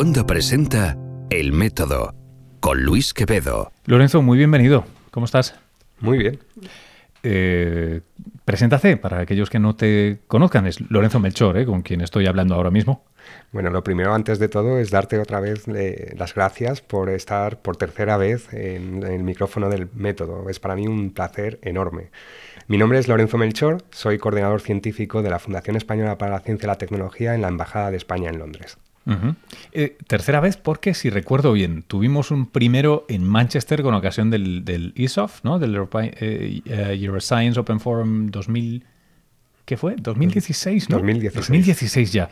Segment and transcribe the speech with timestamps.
[0.00, 0.96] Onda presenta
[1.28, 2.14] El Método
[2.60, 3.70] con Luis Quevedo.
[3.84, 4.86] Lorenzo, muy bienvenido.
[5.10, 5.60] ¿Cómo estás?
[5.98, 6.38] Muy bien.
[7.22, 8.00] Eh,
[8.46, 10.66] preséntate para aquellos que no te conozcan.
[10.66, 13.04] Es Lorenzo Melchor, eh, con quien estoy hablando ahora mismo.
[13.52, 17.60] Bueno, lo primero antes de todo es darte otra vez eh, las gracias por estar
[17.60, 20.48] por tercera vez en, en el micrófono del método.
[20.48, 22.10] Es para mí un placer enorme.
[22.68, 26.64] Mi nombre es Lorenzo Melchor, soy coordinador científico de la Fundación Española para la Ciencia
[26.64, 28.78] y la Tecnología en la Embajada de España en Londres.
[29.06, 29.34] Ujú.
[29.72, 34.64] Eh, tercera vez porque, si recuerdo bien, tuvimos un primero en Manchester con ocasión del,
[34.64, 35.58] del ESOF, ¿no?
[35.58, 38.84] Del Europa, eh, eh, Euroscience Open Forum 2000...
[39.70, 39.94] ¿Qué fue?
[39.96, 40.96] 2016, ¿no?
[40.96, 41.46] 2016.
[41.46, 42.28] 2016 ya.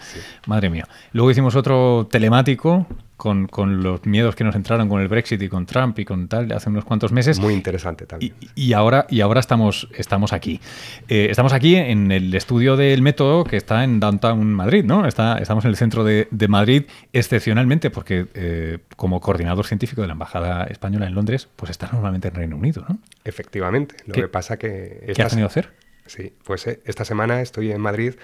[0.48, 0.88] Madre mía.
[1.12, 5.48] Luego hicimos otro telemático con, con los miedos que nos entraron con el Brexit y
[5.48, 7.38] con Trump y con tal hace unos cuantos meses.
[7.38, 8.34] Muy interesante también.
[8.56, 10.60] Y, y ahora, y ahora estamos, estamos aquí.
[11.06, 15.06] Eh, estamos aquí en el estudio del método que está en Downtown Madrid, ¿no?
[15.06, 20.08] Está, estamos en el centro de, de Madrid, excepcionalmente porque eh, como coordinador científico de
[20.08, 22.98] la Embajada Española en Londres, pues está normalmente en Reino Unido, ¿no?
[23.24, 23.94] Efectivamente.
[24.06, 25.12] Lo ¿Qué- que pasa que...
[25.14, 25.87] ¿Qué has tenido que hacer?
[26.08, 28.14] Sí, pues eh, esta semana estoy en Madrid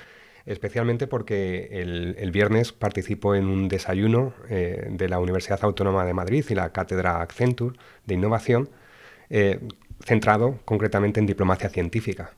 [0.46, 6.12] especialmente porque el, el viernes participo en un desayuno eh, de la Universidad Autónoma de
[6.12, 8.68] Madrid y la Cátedra Accenture de Innovación,
[9.30, 9.58] eh,
[10.05, 12.32] centrado concretamente en diplomacia científica.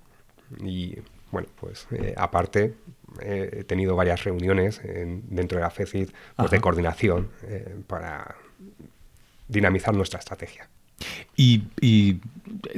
[0.62, 0.98] Y
[1.32, 2.74] bueno, pues aparte
[3.20, 7.28] he tenido varias reuniones en- dentro de la FECID pues, de coordinación
[7.88, 8.36] para
[9.48, 10.68] dinamizar nuestra estrategia.
[11.36, 11.62] Y,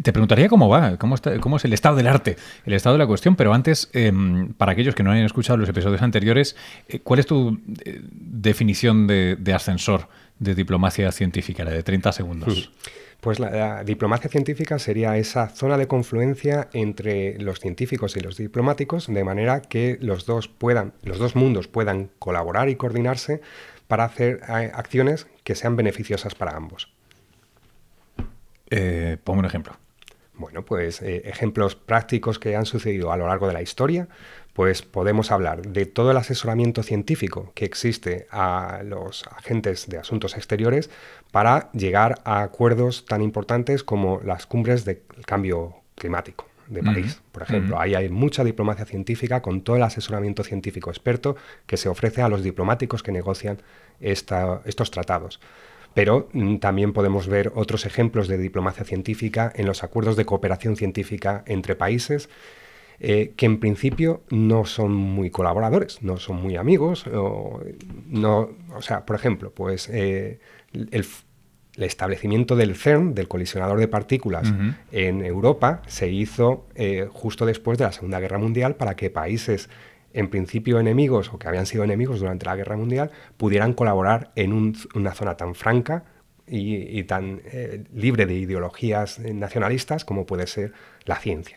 [0.02, 3.06] te preguntaría cómo va, cómo, está- es el estado del arte, el estado de la
[3.06, 6.56] cuestión, pero antes, em, para aquellos que no hayan escuchado los episodios anteriores,
[6.88, 10.08] eh, ¿cuál es tu eh, definición de, de ascensor
[10.38, 12.72] de diplomacia científica, la de 30 segundos?
[13.20, 18.36] Pues la, la diplomacia científica sería esa zona de confluencia entre los científicos y los
[18.36, 23.40] diplomáticos, de manera que los dos puedan, los dos mundos puedan colaborar y coordinarse
[23.88, 26.88] para hacer eh, acciones que sean beneficiosas para ambos.
[28.70, 29.74] Eh, ponme un ejemplo.
[30.34, 34.06] Bueno, pues eh, ejemplos prácticos que han sucedido a lo largo de la historia,
[34.52, 40.36] pues podemos hablar de todo el asesoramiento científico que existe a los agentes de asuntos
[40.36, 40.90] exteriores
[41.32, 47.42] para llegar a acuerdos tan importantes como las cumbres del cambio climático de París, por
[47.42, 47.80] ejemplo.
[47.80, 51.34] Ahí hay mucha diplomacia científica con todo el asesoramiento científico experto
[51.66, 53.60] que se ofrece a los diplomáticos que negocian
[54.00, 55.40] esta- estos tratados.
[55.94, 60.76] Pero mm, también podemos ver otros ejemplos de diplomacia científica en los acuerdos de cooperación
[60.76, 62.28] científica entre países
[63.00, 67.06] eh, que en principio no son muy colaboradores, no son muy amigos.
[67.06, 67.62] O,
[68.08, 70.40] no, o sea, por ejemplo, pues eh,
[70.72, 71.06] el,
[71.76, 74.52] establecimiento del CERN, del colisionador de partículas,
[74.90, 79.70] en Europa se hizo eh, justo después de la Segunda Guerra Mundial para que países
[80.12, 84.52] en principio enemigos o que habían sido enemigos durante la Guerra Mundial pudieran colaborar en
[84.52, 86.04] un- una zona tan franca
[86.46, 90.72] y, y tan eh, libre de ideologías eh, nacionalistas como puede ser
[91.04, 91.56] la ciencia.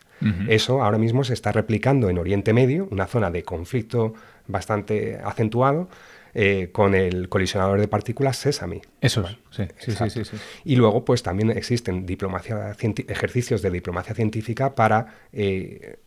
[0.50, 4.14] Eso ahora mismo se está replicando en Oriente Medio, una zona de conflicto
[4.48, 5.90] bastante acentuado,
[6.34, 8.82] eh, con el colisionador de partículas Sesame.
[9.02, 10.38] Eso es, sí, sí, sí.
[10.64, 12.76] Y luego, pues también existen diplomacia
[13.08, 15.98] ejercicios de diplomacia científica para eh,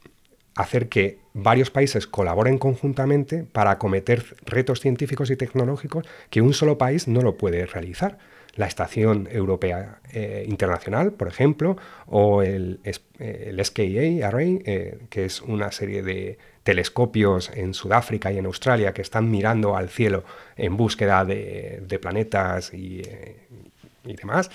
[0.57, 6.79] hacer que varios países colaboren conjuntamente para acometer retos científicos y tecnológicos que un solo
[6.79, 8.19] país no lo puede realizar.
[8.57, 11.77] La Estación Europea eh, Internacional, por ejemplo,
[12.07, 18.31] o el, eh, el SKA Array, eh, que es una serie de telescopios en Sudáfrica
[18.31, 20.23] y en Australia que están mirando al cielo
[20.57, 23.03] en búsqueda de, planetas y
[24.05, 24.51] demás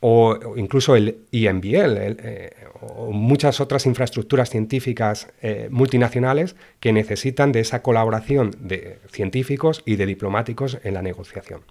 [0.00, 2.50] o, incluso el INBL, el, eh,
[2.80, 9.96] o muchas otras infraestructuras científicas eh, multinacionales que necesitan de esa colaboración de científicos y
[9.96, 11.62] de diplomáticos en la negociación.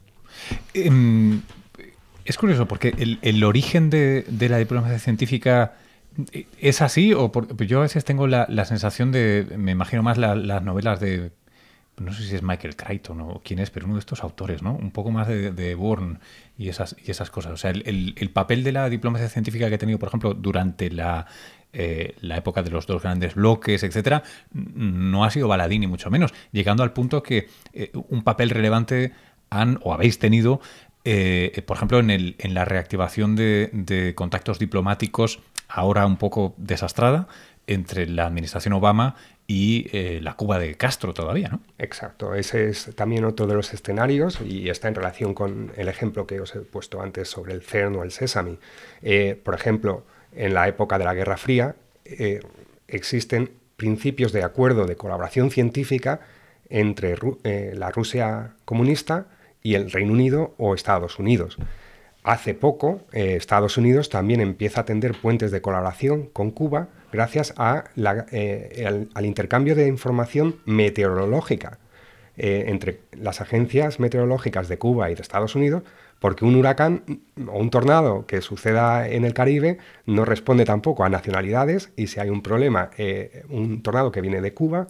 [0.74, 1.42] Em,
[2.26, 5.76] es curioso porque el, origen de, la diplomacia científica
[6.60, 10.36] es así o por- yo a veces tengo la, sensación de, me imagino más la-
[10.36, 11.32] las novelas de,
[11.98, 14.74] no sé si es Michael Crichton o quién es, pero uno de estos autores, ¿no?
[14.76, 16.20] Un poco más de, Bourne
[16.58, 17.54] y esas, y esas cosas.
[17.54, 20.34] O sea, el, el- el papel de la diplomacia científica que ha tenido, por ejemplo,
[20.34, 21.26] durante la,
[21.74, 24.24] eh, la época de los dos grandes bloques, etcétera,
[24.54, 29.14] no ha sido baladí ni mucho menos, llegando al punto que eh, un papel relevante
[29.50, 30.62] han o habéis tenido,
[31.04, 35.40] eh, por ejemplo, en, el, en la reactivación de contactos diplomáticos,
[35.70, 37.28] ahora un poco desastrada,
[37.68, 39.16] entre la administración Obama
[39.46, 41.62] y eh, la Cuba de Castro todavía, ¿no?
[41.78, 46.26] Exacto, ese es también otro de los escenarios y está en relación con el ejemplo
[46.28, 48.58] que os he puesto antes sobre el CERN o el Sesame.
[49.02, 50.04] Eh, por ejemplo,
[50.34, 52.42] en la época de la Guerra Fría eh,
[52.88, 56.22] existen principios de acuerdo de colaboración científica
[56.70, 59.28] entre eh, la Rusia comunista
[59.62, 61.58] y el Reino Unido o Estados Unidos.
[62.24, 67.54] Hace poco, Estados Unidos también empieza a tender puentes de colaboración con Cuba gracias
[68.32, 71.80] eh, al, intercambio de información meteorológica
[72.36, 75.84] eh, entre las agencias meteorológicas de Cuba y de Estados Unidos,
[76.20, 81.10] porque un huracán o un tornado que suceda en el Caribe no responde tampoco a
[81.10, 82.90] nacionalidades y si hay un problema,
[83.50, 84.88] un tornado que viene de Cuba,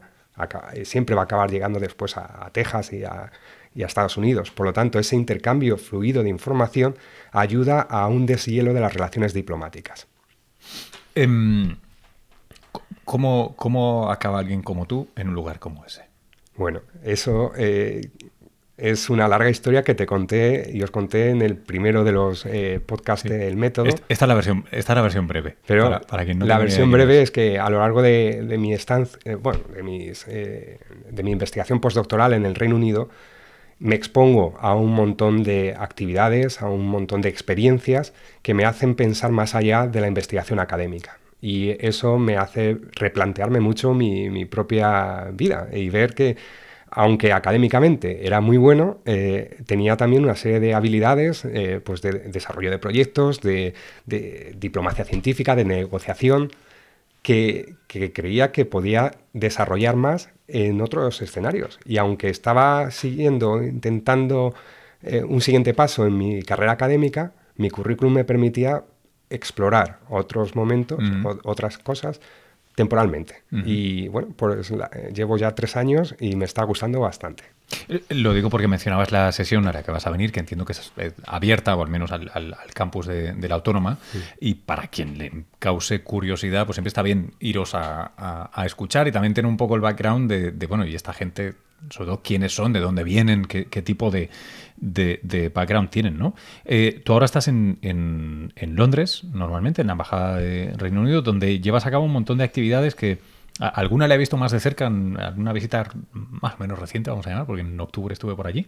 [0.83, 3.31] siempre va a acabar llegando después a, Texas y a,
[3.77, 4.51] y a Estados Unidos.
[4.51, 6.95] Por lo tanto, ese intercambio fluido de información
[7.31, 10.07] ayuda a un deshielo de las relaciones diplomáticas.
[11.13, 11.77] Em,
[13.07, 16.03] ¿cómo, acaba alguien como tú en un lugar como ese?
[16.55, 18.09] Bueno, eso eh,
[18.75, 22.45] es una larga historia que te conté y os conté en el primero de los
[22.45, 23.87] eh, podcasts del método.
[24.09, 25.55] Esta es la versión, esta la versión breve.
[25.65, 29.35] Pero para, no la versión breve es que a lo largo de, mi estancia, eh,
[29.35, 33.09] bueno, de, mis, de mi investigación postdoctoral en el Reino Unido,
[33.79, 38.95] me expongo a un montón de actividades, a un montón de experiencias que me hacen
[38.95, 41.19] pensar más allá de la investigación académica.
[41.41, 46.35] Y eso me hace replantearme mucho mi, propia vida y ver que,
[46.89, 52.11] aunque académicamente era muy bueno, eh, tenía también una serie de habilidades eh, pues de
[52.13, 53.73] desarrollo de proyectos, de
[54.57, 56.51] diplomacia científica, de negociación,
[57.27, 57.75] que,
[58.13, 61.77] creía que podía desarrollar más en otros escenarios.
[61.83, 64.53] Y aunque estaba siguiendo, intentando
[65.01, 68.85] eh, un siguiente paso en mi carrera académica, mi currículum me permitía
[69.29, 70.99] explorar otros momentos,
[71.43, 72.21] otras cosas
[72.75, 73.43] temporalmente.
[73.51, 74.71] Y bueno, pues
[75.13, 77.43] llevo ya tres años y me está gustando bastante.
[78.09, 80.71] Lo digo porque mencionabas la sesión a la que vas a venir, que entiendo que
[80.71, 83.97] es eh, abierta, o al menos al, campus de, la Autónoma,
[84.39, 89.33] y para quien le cause curiosidad, pues siempre está bien iros a, escuchar y también
[89.33, 91.55] tener un poco el background de, bueno, y esta gente,
[91.89, 94.29] sobre todo quiénes son, de dónde vienen, qué, tipo de,
[95.53, 96.35] background tienen, ¿no?
[96.63, 101.59] Eh, tú ahora estás en, en Londres, normalmente, en la Embajada de Reino Unido, donde
[101.59, 103.19] llevas a cabo un montón de actividades que
[103.59, 107.25] Alguna la he visto más de cerca en alguna visita más o menos reciente, vamos
[107.25, 108.67] a llamar, porque en octubre estuve por allí,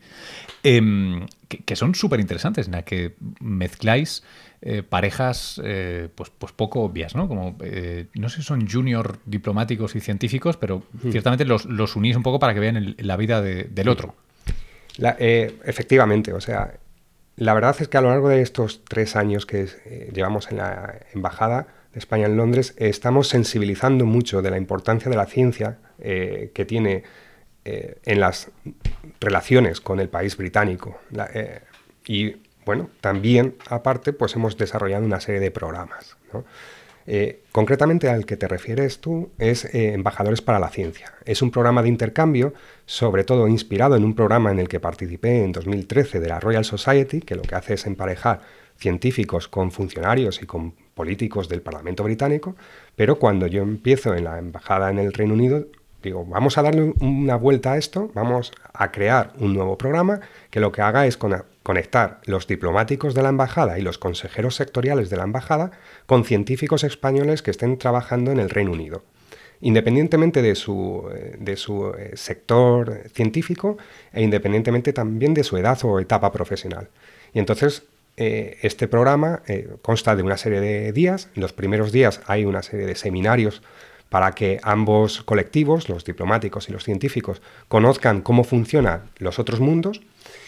[0.63, 4.23] em, que, son súper interesantes, en la que mezcláis
[4.61, 7.27] eh, parejas eh, pues, pues poco obvias, ¿no?
[7.27, 11.65] Como, eh, no sé si son junior diplomáticos y científicos, pero ciertamente los,
[11.95, 14.15] unís un poco para que vean la vida del otro.
[14.97, 16.73] efectivamente, o sea,
[17.35, 19.67] la verdad es que a lo largo de estos tres años que
[20.13, 25.17] llevamos en la embajada, de España en Londres, estamos sensibilizando mucho de la importancia de
[25.17, 27.03] la ciencia eh, que tiene
[27.65, 28.49] eh, en las
[29.19, 30.99] relaciones con el país británico.
[31.33, 31.59] Eh,
[32.07, 36.17] y bueno, también aparte, pues hemos desarrollado una serie de programas.
[37.51, 41.13] concretamente al que te refieres tú es Embajadores para la Ciencia.
[41.25, 42.53] Es un programa de intercambio,
[42.85, 46.65] sobre todo inspirado en un programa en el que participé en 2013 de la Royal
[46.65, 48.41] Society, que lo que hace es emparejar
[48.77, 52.57] científicos con funcionarios y con políticos del Parlamento británico,
[52.97, 55.65] pero cuando yo empiezo en la embajada en el Reino Unido,
[56.03, 60.19] digo, vamos a darle una vuelta a esto, vamos a crear un nuevo programa
[60.49, 65.09] que lo que haga es conectar los diplomáticos de la embajada y los consejeros sectoriales
[65.09, 65.71] de la embajada
[66.05, 69.01] con científicos españoles que estén trabajando en el Reino Unido
[69.61, 73.77] independientemente de su, eh, de su eh, sector científico
[74.13, 76.89] e independientemente también de su edad o etapa profesional.
[77.33, 77.83] Y entonces
[78.21, 81.29] eh, este programa eh, consta de una serie de días.
[81.35, 83.61] En los primeros días hay una serie de seminarios
[84.09, 90.01] para que ambos colectivos, los diplomáticos y los científicos, conozcan cómo funcionan los otros mundos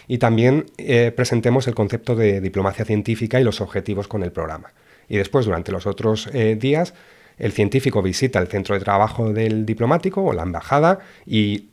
[0.08, 4.74] y también eh, presentemos el concepto de diplomacia científica y los objetivos con el programa.
[5.08, 6.94] Y después, durante los otros días,
[7.38, 11.71] el científico visita el centro de trabajo del diplomático o la embajada y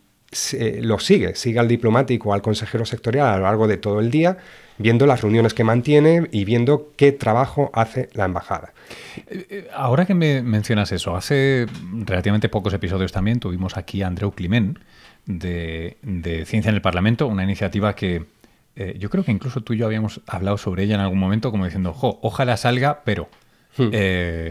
[0.83, 4.39] lo sigue, sigue al diplomático al consejero sectorial a lo largo de todo el día
[4.79, 8.73] viendo las reuniones que mantiene y viendo qué trabajo hace la embajada.
[9.27, 14.07] Eh, eh, ahora que me mencionas eso, hace relativamente pocos episodios también tuvimos aquí a
[14.07, 14.79] Andreu Climent
[15.27, 15.97] de,
[16.47, 18.25] Ciencia en el Parlamento, una iniciativa que
[18.77, 21.51] eh, yo creo que incluso tú y yo habíamos hablado sobre ella en algún momento
[21.51, 23.29] como diciendo, ojalá salga, pero...
[23.79, 23.91] Hmm.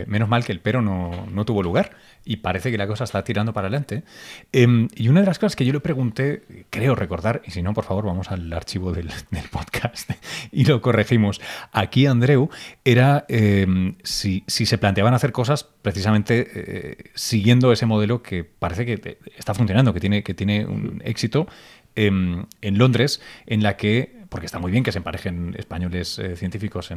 [0.10, 3.54] menos mal que el pero no tuvo lugar y parece que la cosa está tirando
[3.54, 4.04] para adelante.
[4.52, 7.74] Em, y una de las cosas que yo le pregunté, creo recordar, y si no,
[7.74, 9.10] por favor, vamos al archivo del,
[9.52, 10.12] podcast
[10.52, 11.40] y lo corregimos.
[11.72, 12.50] Aquí, Andreu,
[12.84, 19.18] era em, si, se planteaban hacer cosas precisamente eh, siguiendo ese modelo que parece que
[19.38, 21.48] está funcionando, que tiene, que tiene un éxito
[21.96, 26.36] em, en Londres, en la que porque está muy bien que se emparejen españoles eh,
[26.36, 26.92] científicos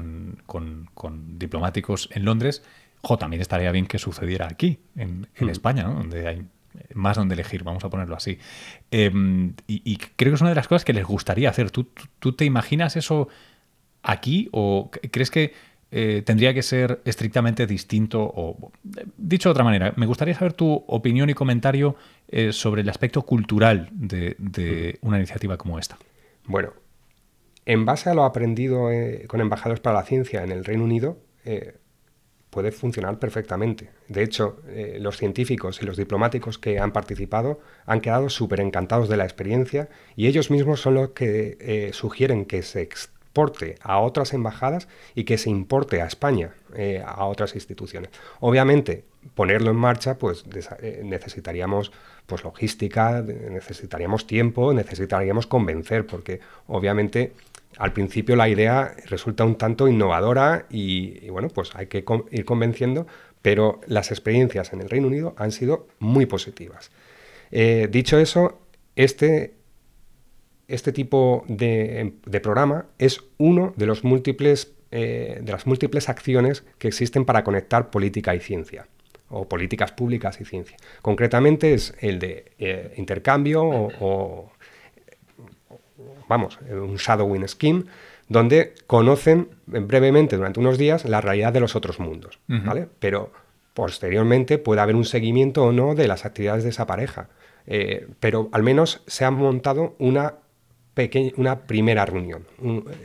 [0.46, 2.62] con, diplomáticos en Londres,
[3.02, 5.48] jo, también estaría bien que sucediera aquí, en, hmm.
[5.48, 6.46] España, donde hay
[6.94, 8.38] más donde elegir, vamos a ponerlo así.
[8.90, 11.70] Em, y, creo que es una de las cosas que les gustaría hacer.
[11.70, 13.28] ¿Tú, tú te imaginas eso
[14.02, 15.52] aquí o crees que
[15.92, 18.22] eh, tendría que ser estrictamente distinto?
[18.22, 18.70] O,
[19.16, 21.96] dicho de otra manera, me gustaría saber tu opinión y comentario
[22.28, 25.98] eh, sobre el aspecto cultural de, una iniciativa como esta.
[26.46, 26.72] Bueno,
[27.66, 31.18] en base a lo aprendido eh, con Embajadores para la Ciencia en el Reino Unido,
[32.50, 33.90] puede funcionar perfectamente.
[34.08, 34.60] De hecho,
[34.98, 39.88] los científicos y los diplomáticos que han participado han quedado súper encantados de la experiencia
[40.16, 42.82] y ellos mismos son los que sugieren que se
[43.30, 48.10] exporte a otras embajadas y que se importe a España, eh, a otras instituciones.
[48.40, 49.04] Obviamente,
[49.36, 50.44] ponerlo en marcha, pues
[50.80, 51.92] eh, necesitaríamos
[52.26, 57.32] pues, logística, necesitaríamos tiempo, necesitaríamos convencer, porque obviamente
[57.78, 63.06] al principio la idea resulta un tanto innovadora y, bueno, pues hay que ir convenciendo,
[63.42, 66.90] pero las experiencias en el Reino Unido han sido muy positivas.
[67.50, 68.60] Eh, dicho eso,
[68.96, 69.54] este
[70.70, 72.12] este tipo de,
[72.42, 77.90] programa es uno de, los múltiples, eh, de las múltiples acciones que existen para conectar
[77.90, 78.86] política y ciencia
[79.28, 80.76] o políticas públicas y ciencia.
[81.02, 84.52] Concretamente es el de eh, intercambio o,
[86.30, 87.84] vamos, un shadowing scheme,
[88.28, 92.88] donde conocen brevemente durante unos días la realidad de los otros mundos, ¿vale?
[93.00, 93.32] Pero
[93.74, 97.28] posteriormente puede haber un seguimiento o no de las actividades de esa pareja.
[97.66, 100.34] Eh, pero al menos se ha montado una
[101.36, 102.46] una primera reunión.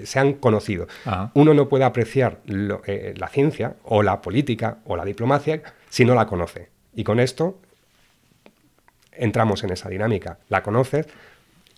[0.03, 0.85] se han conocido.
[1.33, 2.41] Uno no puede apreciar
[2.85, 6.67] eh, la ciencia o la política o la diplomacia si no la conoce.
[6.93, 7.57] Y con esto
[9.13, 10.39] entramos en esa dinámica.
[10.49, 11.07] La conoces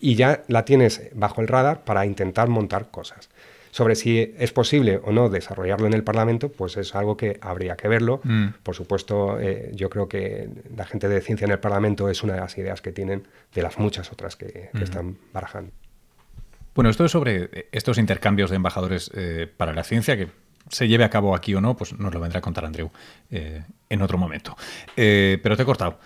[0.00, 3.28] y ya la tienes bajo el radar para intentar montar cosas.
[3.70, 7.76] Sobre si es posible o no desarrollarlo en el Parlamento, pues es algo que habría
[7.76, 8.20] que verlo.
[8.24, 8.48] Mm.
[8.62, 12.34] Por supuesto, eh, yo creo que la gente de ciencia en el Parlamento es una
[12.34, 14.82] de las ideas que tienen de las muchas otras que, que mm.
[14.82, 15.72] están barajando.
[16.78, 20.28] Bueno, esto es sobre eh, estos intercambios de embajadores eh, para la ciencia, que
[20.70, 22.92] se lleve a cabo aquí o no, pues nos lo vendrá a contar Andreu
[23.32, 24.56] eh, en otro momento.
[24.94, 25.98] pero te he cortado.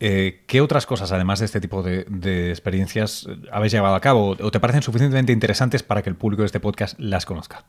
[0.00, 4.58] ¿Qué otras cosas, además de este tipo de, experiencias, habéis llevado a cabo o te
[4.58, 7.66] parecen suficientemente interesantes para que el público de este podcast las conozca?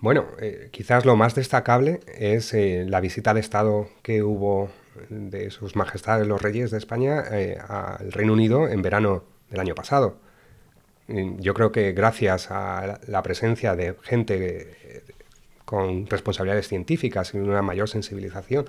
[0.00, 0.26] Bueno,
[0.72, 4.70] quizás lo más destacable es la visita de Estado que hubo
[5.08, 7.22] de sus majestades los reyes de España
[7.68, 10.18] al Reino Unido en verano del año pasado.
[11.08, 15.02] Yo creo que gracias a la presencia de gente eh,
[15.64, 18.66] con responsabilidades científicas y una mayor sensibilización,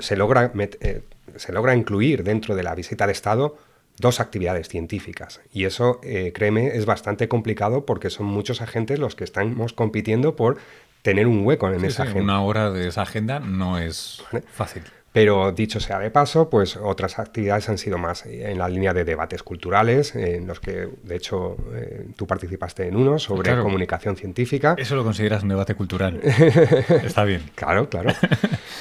[0.00, 1.02] se logra, eh,
[1.36, 3.56] se logra incluir dentro de la visita de Estado
[3.98, 5.40] dos actividades científicas.
[5.52, 10.34] Y eso, eh, créeme, es bastante complicado porque son muchos agentes los que estamos compitiendo
[10.36, 10.58] por
[11.02, 12.22] tener un hueco en esa agenda.
[12.22, 14.22] Una hora de esa agenda no es
[14.52, 14.82] fácil.
[15.12, 19.04] Pero dicho sea de paso, pues otras actividades han sido más en la línea de
[19.04, 24.74] debates culturales, en los que de hecho eh, tú participaste en uno sobre comunicación científica.
[24.78, 26.18] Eso lo consideras un debate cultural.
[26.22, 27.42] Está bien.
[27.54, 28.12] Claro, claro.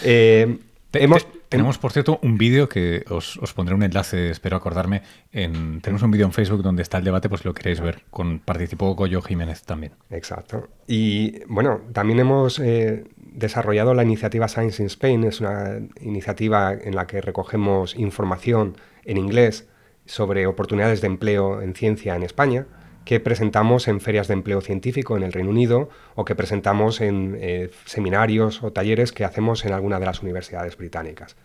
[0.03, 0.57] Eh,
[1.51, 5.01] tenemos, por cierto, un vídeo que os, pondré un enlace, espero acordarme.
[5.33, 8.03] En, tenemos un vídeo en Facebook donde está el debate, pues lo queréis ver.
[8.09, 9.91] Con, participó Goyo Jiménez también.
[10.09, 10.69] Exacto.
[10.87, 15.25] Y bueno, también hemos eh, desarrollado la iniciativa Science in Spain.
[15.25, 19.67] Es una iniciativa en la que recogemos información en inglés
[20.05, 22.65] sobre oportunidades de empleo en ciencia en España
[23.05, 27.37] que presentamos en ferias de empleo científico en el Reino Unido o que presentamos en
[27.39, 31.35] eh, seminarios o talleres que hacemos en alguna de las universidades británicas.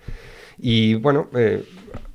[0.59, 1.65] Y bueno, eh,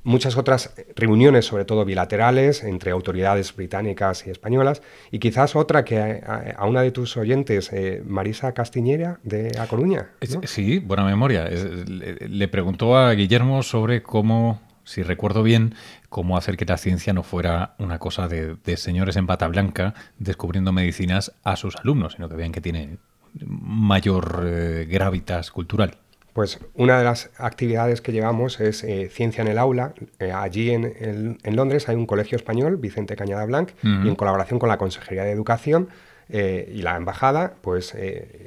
[0.02, 4.82] muchas otras reuniones, sobre todo bilaterales, entre autoridades británicas y españolas,
[5.12, 10.10] y quizás otra que a, una de tus oyentes, eh, Marisa Castiñera, de A Coruña.
[10.44, 11.48] Sí, buena memoria.
[11.48, 15.74] le preguntó a Guillermo sobre cómo si recuerdo bien,
[16.12, 20.70] cómo hacer que la ciencia no fuera una cosa de, señores en pata blanca descubriendo
[20.70, 22.98] medicinas a sus alumnos, sino que vean que tiene
[23.46, 25.96] mayor eh, gravitas cultural.
[26.34, 29.94] Pues una de las actividades que llevamos es eh, Ciencia en el Aula.
[30.18, 34.68] Eh, allí en, Londres hay un colegio español, Vicente Cañada Blanc, y en colaboración con
[34.68, 35.88] la Consejería de Educación
[36.28, 37.94] y la Embajada, pues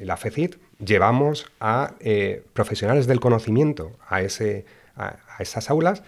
[0.01, 1.93] la FECIT, llevamos a
[2.53, 6.01] profesionales del conocimiento a, ese, a esas aulas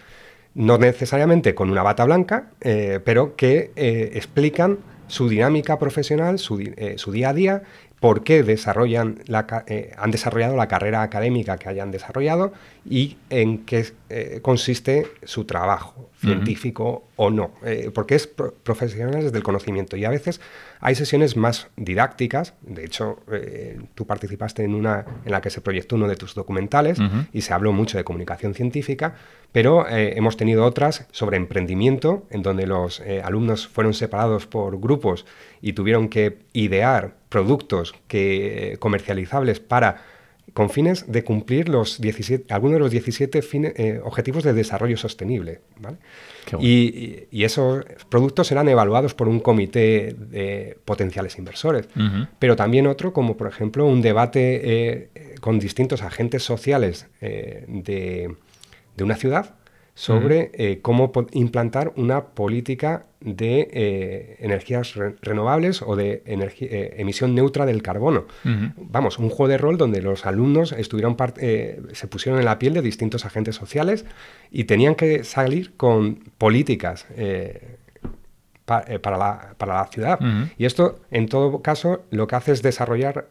[0.58, 6.94] no necesariamente con una bata blanca, eh, pero que eh, explican su dinámica profesional, eh,
[6.98, 7.62] su, día a día,
[8.00, 9.22] por qué desarrollan
[9.96, 12.52] han desarrollado la carrera académica que hayan desarrollado
[12.84, 13.86] y en qué
[14.42, 19.96] consiste su trabajo científico o no, eh, porque es profesionales del conocimiento.
[19.96, 20.40] Y a veces
[20.80, 25.60] hay sesiones más didácticas, de hecho eh, tú participaste en una en la que se
[25.60, 26.98] proyectó uno de tus documentales
[27.32, 29.16] y se habló mucho de comunicación científica,
[29.50, 35.26] pero eh, hemos tenido otras sobre emprendimiento, en donde los alumnos fueron separados por grupos
[35.60, 40.04] y tuvieron que idear productos que, comercializables para
[40.58, 45.60] con fines de cumplir los 17, algunos de los 17 eh, objetivos de desarrollo sostenible.
[46.60, 51.88] Y, esos productos serán evaluados por un comité de potenciales inversores,
[52.40, 58.34] pero también otro, como por ejemplo un debate eh, con distintos agentes sociales eh, de,
[58.96, 59.54] de, una ciudad
[59.98, 67.66] sobre eh, cómo implantar una política de eh, energías renovables o de eh, emisión neutra
[67.66, 68.26] del carbono.
[68.76, 72.82] Vamos, un juego de rol donde los alumnos estuvieron se pusieron en la piel de
[72.82, 74.04] distintos agentes sociales
[74.52, 77.04] y tenían que salir con políticas
[78.64, 80.20] para, la, ciudad.
[80.58, 83.26] Y esto, en todo caso, lo que hace es desarrollar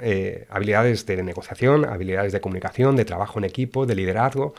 [0.50, 4.54] habilidades de negociación, habilidades de comunicación, de trabajo en equipo, de liderazgo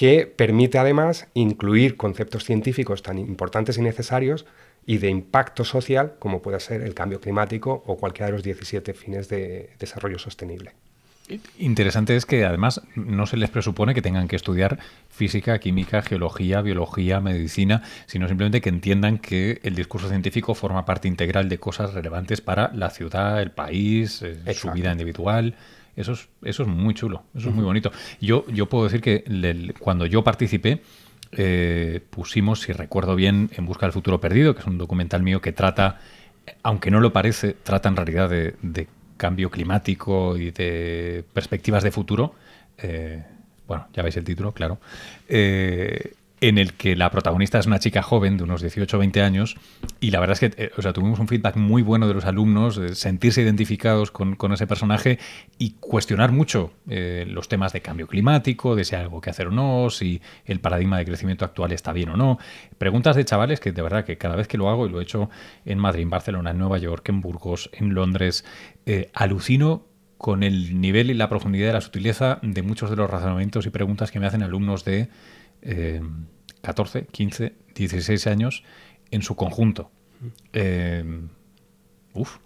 [0.00, 4.46] que permite además incluir conceptos científicos tan importantes y necesarios
[4.86, 8.94] y de impacto social como puede ser el cambio climático o cualquiera de los 17
[8.94, 10.72] fines de desarrollo sostenible.
[11.58, 14.78] Interesante es que además no se les presupone que tengan que estudiar
[15.10, 21.08] física, química, geología, biología, medicina, sino simplemente que entiendan que el discurso científico forma parte
[21.08, 25.56] integral de cosas relevantes para la ciudad, el país, eh, su vida individual.
[25.96, 27.90] Eso es, eso es muy chulo, eso es muy bonito.
[28.20, 29.24] Yo, yo puedo decir que
[29.78, 30.82] cuando yo participé,
[31.32, 35.40] eh, pusimos, si recuerdo bien, En Busca del Futuro Perdido, que es un documental mío
[35.40, 36.00] que trata,
[36.62, 42.34] aunque no lo parece, trata en realidad de, cambio climático y de perspectivas de futuro.
[42.78, 43.22] Eh,
[43.68, 44.78] bueno, ya veis el título, claro.
[45.28, 49.22] Eh, en el que la protagonista es una chica joven de unos 18 o 20
[49.22, 49.56] años
[50.00, 52.24] y la verdad es que eh, o sea, tuvimos un feedback muy bueno de los
[52.24, 55.18] alumnos, sentirse identificados con, ese personaje
[55.58, 59.48] y cuestionar mucho eh, los temas de cambio climático, de si hay algo que hacer
[59.48, 62.38] o no, si el paradigma de crecimiento actual está bien o no.
[62.78, 65.02] Preguntas de chavales que de verdad que cada vez que lo hago, y lo he
[65.02, 65.30] hecho
[65.64, 68.44] en Madrid, en Barcelona, en Nueva York, en Burgos, en Londres,
[68.86, 73.08] eh, alucino con el nivel y la profundidad de la sutileza de muchos de los
[73.08, 75.08] razonamientos y preguntas que me hacen alumnos de
[76.62, 78.64] 14, 15, 16 años
[79.10, 79.90] en su conjunto.
[80.52, 81.04] Eh,
[82.14, 82.38] uf.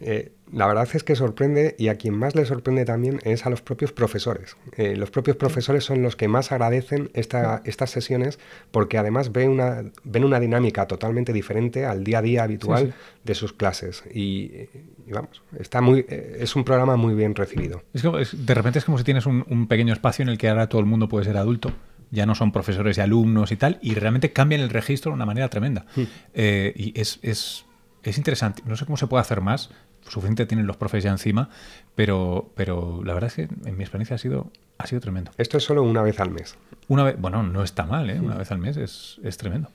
[0.00, 3.50] Eh, la verdad es que sorprende y a quien más le sorprende también es a
[3.50, 4.56] los propios profesores.
[4.76, 8.38] Eh, los propios profesores son los que más agradecen estas sesiones
[8.70, 12.94] porque además ven una, ven una dinámica totalmente diferente al día a día habitual
[13.24, 14.04] de sus clases.
[14.14, 14.68] Y,
[15.08, 17.82] vamos, está muy, es un programa muy bien recibido.
[17.92, 20.86] de repente es como si tienes un, pequeño espacio en el que ahora todo el
[20.86, 21.72] mundo puede ser adulto
[22.10, 25.26] ya no son profesores y alumnos y tal, y realmente cambian el registro de una
[25.26, 25.86] manera tremenda.
[25.94, 26.02] Hmm.
[26.34, 27.66] Eh, y es, es,
[28.02, 28.62] es, interesante.
[28.66, 29.70] No sé cómo se puede hacer más.
[30.08, 31.50] Suficiente tienen los profes ya encima,
[31.94, 35.32] pero, pero la verdad es que en mi experiencia ha sido, ha sido tremendo.
[35.36, 36.56] Esto es solo una vez al mes.
[36.86, 38.18] Una vez, bueno, no está mal, ¿eh?
[38.18, 39.70] Una vez al mes es, es tremendo.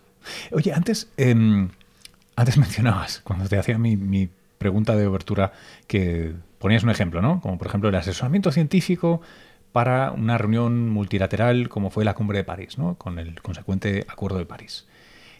[0.52, 1.70] Oye, antes, em,
[2.36, 5.52] antes mencionabas, cuando te hacía mi, mi pregunta de obertura,
[5.88, 7.42] que ponías un ejemplo, ¿no?
[7.42, 9.22] Como por ejemplo el asesoramiento científico
[9.74, 12.96] para una reunión multilateral como fue la cumbre de París, ¿no?
[12.96, 14.86] con el consecuente Acuerdo de París.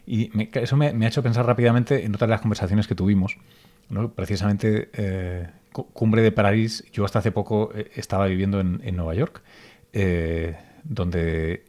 [0.06, 3.38] Y eso me, ha hecho pensar rápidamente en otras de las conversaciones que tuvimos.
[3.90, 4.12] ¿no?
[4.12, 9.42] Precisamente, eh, cumbre de París, yo hasta hace poco eh, estaba viviendo en, Nueva York,
[9.94, 11.64] eh, donde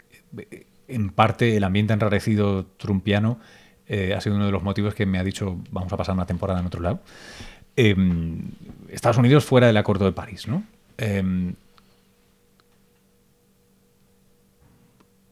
[0.88, 3.38] en parte el ambiente enrarecido trumpiano
[4.16, 6.59] ha sido uno de los motivos que me ha dicho vamos a pasar una temporada
[6.59, 7.00] en otro lado.
[7.77, 8.40] Em,
[8.88, 10.64] Estados Unidos fuera del Acuerdo de París, ¿no?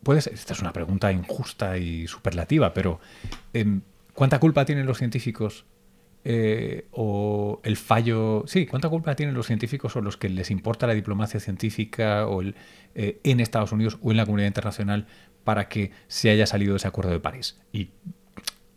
[0.06, 3.00] Em, esta es una pregunta injusta y superlativa, pero
[3.52, 3.82] em,
[4.14, 5.64] ¿cuánta culpa tienen los científicos
[6.24, 10.86] eh, o el fallo, sí, ¿cuánta culpa tienen los científicos o los que les importa
[10.86, 12.54] la diplomacia científica o el,
[12.94, 15.06] eh, en Estados Unidos o en la comunidad internacional
[15.42, 17.60] para que se haya salido ese acuerdo de París?
[17.72, 17.90] Y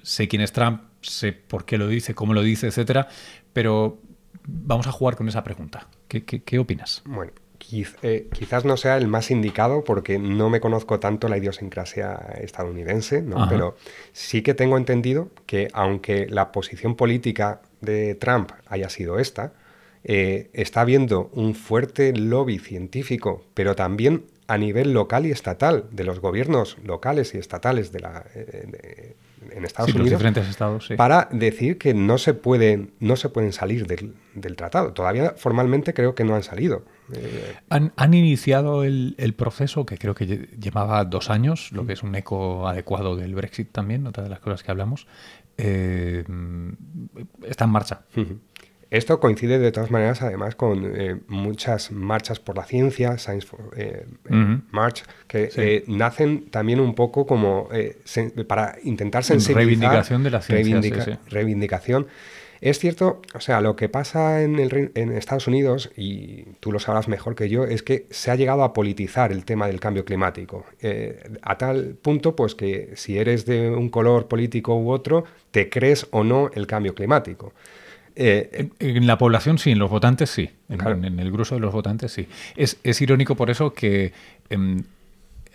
[0.01, 3.09] sé quién es Trump, sé por qué lo dice, cómo lo dice, etcétera,
[3.53, 3.99] pero
[4.47, 5.88] vamos a jugar con esa pregunta.
[6.07, 7.03] ¿Qué, qué opinas?
[7.05, 7.31] Bueno,
[8.01, 13.23] eh, quizás no sea el más indicado porque no me conozco tanto la idiosincrasia estadounidense,
[13.49, 13.75] pero
[14.13, 19.54] sí que tengo entendido que aunque la posición política de Trump haya sido esta,
[20.04, 26.04] eh, está habiendo un fuerte lobby científico, pero también a nivel local y estatal, de
[26.04, 29.15] los gobiernos locales y estatales de la, eh,
[29.51, 33.88] en Estados Unidos, diferentes estados, para decir que no se pueden, no se pueden salir
[33.88, 34.93] del, del, tratado.
[34.93, 36.84] Todavía formalmente creo que no han salido.
[37.13, 40.25] Eh, ¿Han, iniciado el, proceso que creo que
[40.59, 44.39] llevaba dos años, lo que es un eco adecuado del Brexit también, otra de las
[44.39, 45.07] cosas que hablamos.
[45.57, 46.23] Eh,
[47.43, 48.01] está en marcha.
[48.91, 53.47] Esto coincide de todas maneras además con eh, muchas marchas por la ciencia, Science
[54.71, 57.69] March, que nacen también un poco como
[58.47, 59.65] para intentar sensibilizar.
[59.65, 61.19] Reivindicación de la ciencia.
[61.29, 62.07] Reivindicación.
[62.61, 67.35] Es cierto, o sea, lo que pasa en, Estados Unidos, y tú lo sabrás mejor
[67.35, 70.65] que yo, es que se ha llegado a politizar el tema del cambio climático.
[70.81, 75.69] Eh, a tal punto, pues que si eres de un color político u otro, te
[75.69, 77.53] crees o no el cambio climático.
[78.15, 80.49] Eh, en, la población sí, en los votantes sí.
[80.69, 82.27] En, el grueso de los votantes sí.
[82.55, 84.13] Es, irónico por eso que,
[84.49, 84.83] em,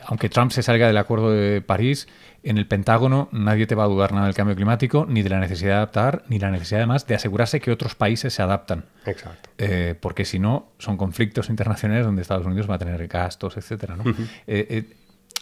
[0.07, 2.09] aunque Trump se salga del Acuerdo de París,
[2.43, 5.41] en el Pentágono nadie te va a dudar nada del cambio climático, ni de la
[5.41, 8.85] necesidad de adaptar, ni la necesidad además de asegurarse que otros países se adaptan.
[9.05, 9.51] Exacto.
[9.59, 13.97] Eh, porque si no, son conflictos internacionales donde Estados Unidos va a tener gastos, etcétera.
[13.97, 14.05] ¿no?
[14.11, 14.15] Eh,
[14.47, 14.85] eh,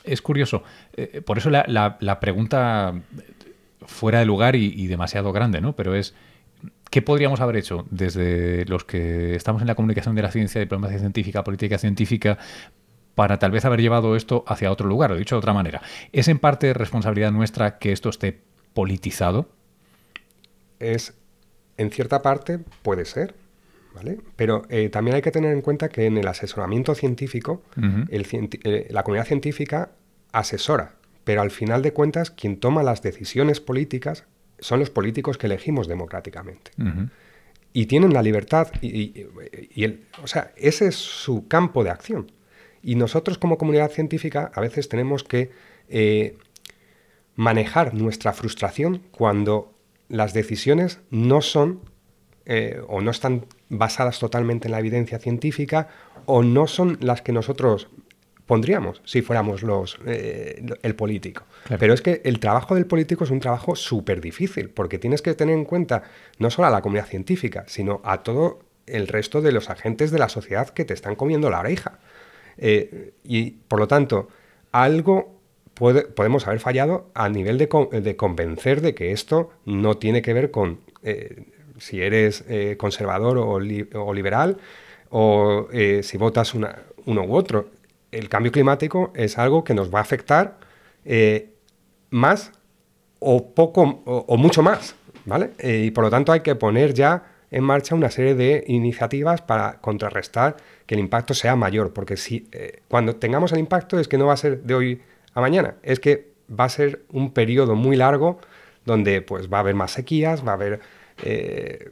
[0.04, 0.64] es curioso.
[1.24, 2.94] por eso la, pregunta
[3.86, 5.74] fuera de lugar y, y, demasiado grande, ¿no?
[5.76, 6.14] Pero es.
[6.90, 10.98] ¿Qué podríamos haber hecho desde los que estamos en la comunicación de la ciencia, diplomacia
[10.98, 12.38] científica, política científica,
[13.18, 15.82] para tal vez haber llevado esto hacia otro lugar, o dicho de otra manera.
[16.12, 18.38] ¿Es en parte responsabilidad nuestra que esto esté
[18.74, 19.48] politizado?
[20.78, 21.14] Es,
[21.78, 23.34] en cierta parte, puede ser,
[23.92, 24.20] ¿vale?
[24.36, 27.60] Pero eh, también hay que tener en cuenta que en el asesoramiento científico,
[28.08, 29.90] eh, la comunidad científica
[30.30, 30.92] asesora,
[31.24, 34.26] pero al final de cuentas, quien toma las decisiones políticas
[34.60, 36.70] son los políticos que elegimos democráticamente.
[37.72, 39.26] Y tienen la libertad, y,
[39.82, 42.30] el, o sea, ese es su campo de acción.
[42.82, 45.50] Y nosotros como comunidad científica a veces tenemos que
[45.88, 46.36] eh,
[47.34, 49.72] manejar nuestra frustración cuando
[50.08, 51.80] las decisiones no son
[52.46, 55.88] eh, o no están basadas totalmente en la evidencia científica
[56.24, 57.88] o no son las que nosotros
[58.46, 61.44] pondríamos si fuéramos los, eh, el político.
[61.78, 65.34] Pero es que el trabajo del político es un trabajo súper difícil, porque tienes que
[65.34, 66.04] tener en cuenta
[66.38, 70.18] no solo a la comunidad científica, sino a todo el resto de los agentes de
[70.18, 71.98] la sociedad que te están comiendo la oreja.
[72.58, 74.28] Eh, y por lo tanto,
[74.72, 75.38] algo
[75.74, 77.68] podemos haber fallado a nivel de,
[78.16, 81.44] convencer de que esto no tiene que ver con eh,
[81.78, 84.56] si eres eh, conservador o, liberal
[85.10, 85.68] o
[86.02, 87.70] si votas uno u otro.
[88.10, 90.58] El cambio climático es algo que nos va a afectar
[92.10, 92.50] más
[93.20, 95.52] o poco o, mucho más, ¿vale?
[95.62, 99.80] y por lo tanto hay que poner ya en marcha una serie de iniciativas para
[99.80, 100.56] contrarrestar
[100.88, 104.24] que el impacto sea mayor, porque si eh, cuando tengamos el impacto es que no
[104.24, 105.02] va a ser de hoy
[105.34, 108.40] a mañana, es que va a ser un periodo muy largo
[108.86, 110.80] donde pues va a haber más sequías, va a haber
[111.22, 111.90] eh,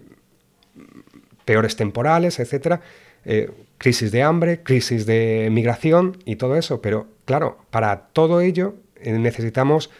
[1.44, 2.80] peores temporales, etcétera,
[3.26, 8.76] eh, crisis de hambre, crisis de migración y todo eso, pero claro, para todo ello
[9.04, 9.90] necesitamos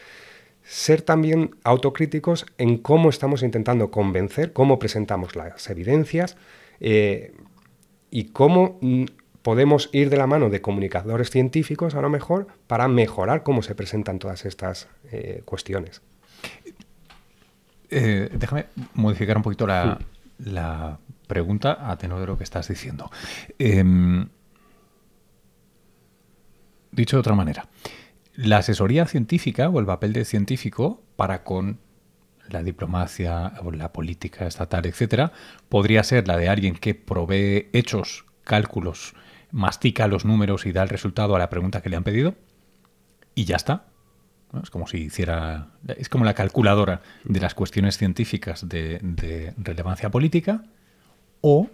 [0.63, 6.35] ser también autocríticos en cómo estamos intentando convencer, cómo presentamos las evidencias,
[8.09, 9.05] y cómo mm,
[9.41, 13.75] podemos ir de la mano de comunicadores científicos, a lo mejor, para mejorar cómo se
[13.75, 16.01] presentan todas estas eh, cuestiones.
[17.89, 23.09] Eh, déjame modificar un poquito la, pregunta a tenor de lo que estás diciendo.
[23.57, 24.27] Em,
[26.91, 27.67] dicho de otra manera,
[28.35, 31.79] la asesoría científica o el papel de científico para con
[32.51, 35.31] la diplomacia o la política estatal, etcétera,
[35.69, 39.13] podría ser la de alguien que provee hechos, cálculos,
[39.51, 42.35] mastica los números y da el resultado a la pregunta que le han pedido
[43.37, 43.85] y ya está.
[44.63, 45.67] Es como si hiciera.
[45.97, 50.63] Es como la calculadora de las cuestiones científicas de, relevancia política.
[51.41, 51.69] O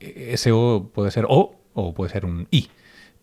[0.00, 2.68] ese O puede ser O o puede ser un I.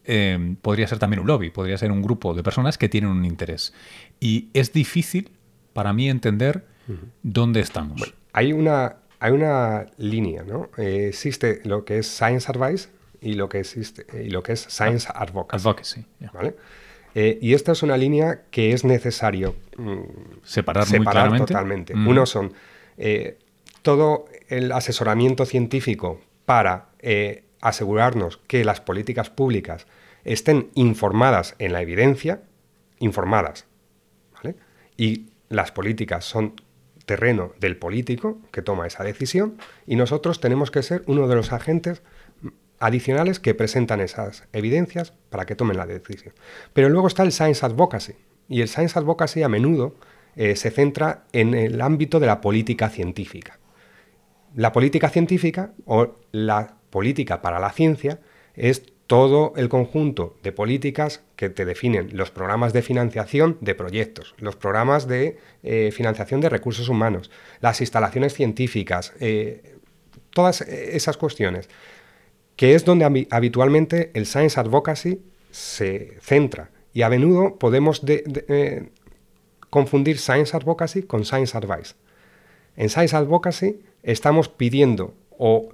[0.03, 3.25] Eh, podría ser también un lobby, podría ser un grupo de personas que tienen un
[3.25, 3.73] interés.
[4.19, 5.31] Y es difícil
[5.73, 6.65] para mí entender
[7.23, 8.13] dónde estamos.
[8.33, 10.69] hay, una, hay una línea, ¿no?
[10.77, 12.89] Eh, existe lo que es Science Advice
[13.21, 16.05] y lo que, existe, y lo que es Science Advocacy.
[16.33, 16.55] ¿vale?
[17.13, 19.99] Eh, y esta es una línea que es necesario mm,
[20.43, 21.93] separar, separar totalmente.
[21.93, 22.53] Uno son
[22.97, 23.37] eh,
[23.81, 26.89] todo el asesoramiento científico para
[27.61, 29.87] asegurarnos que las políticas públicas
[30.23, 32.41] estén informadas en la evidencia,
[32.99, 33.65] informadas,
[34.33, 34.55] ¿vale?
[34.97, 36.55] Y las políticas son
[37.05, 41.51] terreno del político que toma esa decisión y nosotros tenemos que ser uno de los
[41.51, 42.01] agentes
[42.79, 46.33] adicionales que presentan esas evidencias para que tomen la decisión.
[46.73, 48.13] Pero luego está el Science Advocacy
[48.47, 49.95] y el Science Advocacy a menudo
[50.35, 53.59] eh, se centra en el ámbito de la política científica.
[54.55, 58.19] La política científica o la política para la ciencia
[58.53, 64.35] es todo el conjunto de políticas que te definen los programas de financiación de proyectos,
[64.37, 69.75] los programas de eh, financiación de recursos humanos, las instalaciones científicas, eh,
[70.29, 71.67] todas esas cuestiones,
[72.55, 75.21] que es donde habitualmente el Science Advocacy
[75.51, 76.69] se centra.
[76.93, 78.91] Y a menudo podemos eh,
[79.69, 81.95] confundir Science Advocacy con Science Advice.
[82.77, 85.73] En Science Advocacy estamos pidiendo o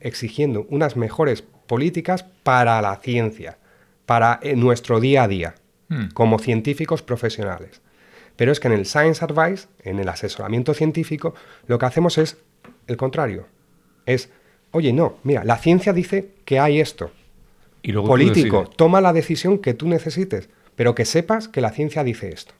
[0.00, 3.58] exigiendo unas mejores políticas para la ciencia,
[4.06, 5.54] para eh, nuestro día a día,
[5.88, 6.08] hmm.
[6.14, 7.80] como científicos profesionales.
[8.36, 11.34] Pero es que en el Science Advice, en el asesoramiento científico,
[11.66, 12.36] lo que hacemos es
[12.86, 13.46] el contrario.
[14.04, 14.30] Es,
[14.70, 17.10] oye, no, mira, la ciencia dice que hay esto.
[17.82, 22.04] Y luego Político, toma la decisión que tú necesites, pero que sepas que la ciencia
[22.04, 22.52] dice esto.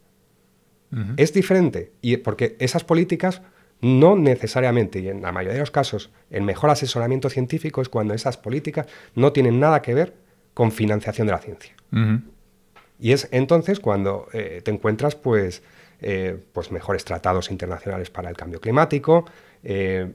[1.17, 3.43] Es diferente, y porque esas políticas
[3.81, 8.15] no necesariamente, y en la mayoría de los casos, el mejor asesoramiento científico es cuando
[8.15, 10.15] esas políticas no tienen nada que ver
[10.55, 11.75] con financiación de la ciencia.
[12.99, 15.63] Y es entonces cuando eh, te encuentras pues,
[16.01, 19.27] eh, pues mejores tratados internacionales para el cambio climático,
[19.63, 20.11] eh,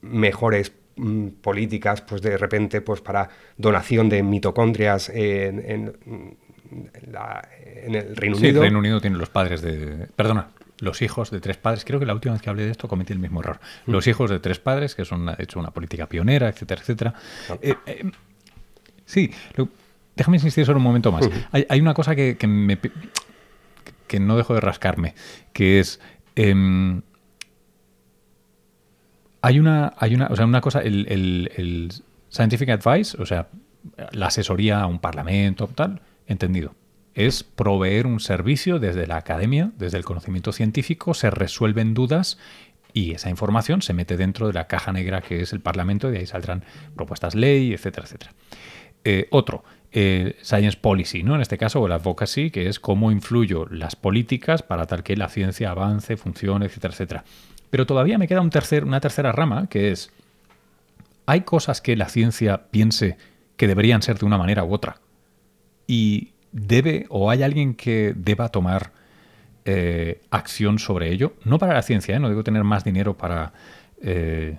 [0.00, 6.36] mejores mm, políticas pues de repente pues para donación de mitocondrias en, en,
[7.94, 8.56] el Reino Unido.
[8.56, 10.06] el Reino Unido tiene los padres de...
[10.16, 12.88] Perdona, los hijos de tres padres, creo que la última vez que hablé de esto
[12.88, 13.60] cometí el mismo error.
[13.86, 13.92] Mm.
[13.92, 17.14] Los hijos de tres padres, que son hecho una política pionera, etcétera, etcétera.
[17.48, 17.58] Ah.
[17.62, 18.10] Eh, eh,
[19.04, 19.30] sí,
[20.16, 21.28] déjame insistir solo un momento más.
[21.52, 22.78] hay, una cosa que, me,
[24.06, 25.14] que no dejo de rascarme,
[25.52, 26.00] que es...
[26.34, 27.02] Em,
[29.42, 31.90] hay una, hay una, o sea, una cosa, el, el
[32.28, 33.48] scientific advice, o sea,
[34.12, 36.74] la asesoría a un parlamento, tal, entendido
[37.14, 42.38] es proveer un servicio desde la academia, desde el conocimiento científico, se resuelven dudas
[42.92, 46.12] y esa información se mete dentro de la caja negra que es el Parlamento y
[46.12, 46.64] de ahí saldrán
[46.96, 48.32] propuestas ley, etcétera, etcétera.
[49.04, 51.34] Eh, otro, eh, Science Policy, ¿no?
[51.34, 55.16] En este caso, o el Advocacy, que es cómo influyo las políticas para tal que
[55.16, 57.24] la ciencia avance, funcione, etcétera, etcétera.
[57.70, 60.12] Pero todavía me queda un tercer, una tercera rama, que es,
[61.26, 63.16] hay cosas que la ciencia piense
[63.56, 65.00] que deberían ser de una manera u otra.
[65.86, 68.92] Y debe o hay alguien que deba tomar
[69.64, 72.18] eh, acción sobre ello, no para la ciencia, ¿eh?
[72.18, 73.52] no digo tener más dinero para
[74.00, 74.58] eh,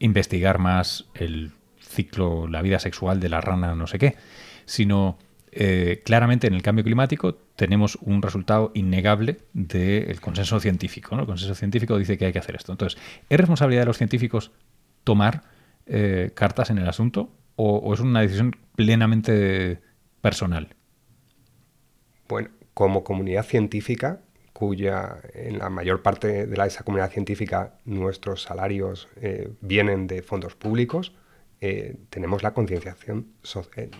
[0.00, 4.16] investigar más el ciclo, la vida sexual de la rana, no sé qué,
[4.64, 5.18] sino
[6.04, 11.16] claramente en el cambio climático tenemos un resultado innegable del consenso científico.
[11.16, 12.72] El consenso científico dice que hay que hacer esto.
[12.72, 14.50] Entonces, ¿es responsabilidad de los científicos
[15.04, 15.44] tomar
[16.34, 19.80] cartas en el asunto o es una decisión plenamente
[20.24, 20.74] personal?
[22.28, 24.20] Bueno, como comunidad científica,
[24.54, 30.22] cuya en la mayor parte de la, esa comunidad científica nuestros salarios eh, vienen de
[30.22, 31.12] fondos públicos,
[31.60, 33.26] eh, tenemos la concienciación,
[33.76, 33.90] eh,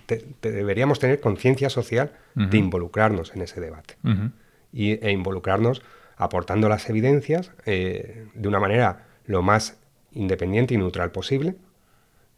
[0.40, 3.96] deberíamos tener conciencia social de involucrarnos en ese debate.
[4.72, 5.82] Y, e involucrarnos
[6.16, 9.78] aportando las evidencias de una manera lo más
[10.12, 11.56] independiente y neutral posible,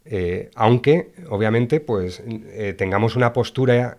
[0.09, 3.99] eh, aunque obviamente pues eh, tengamos una postura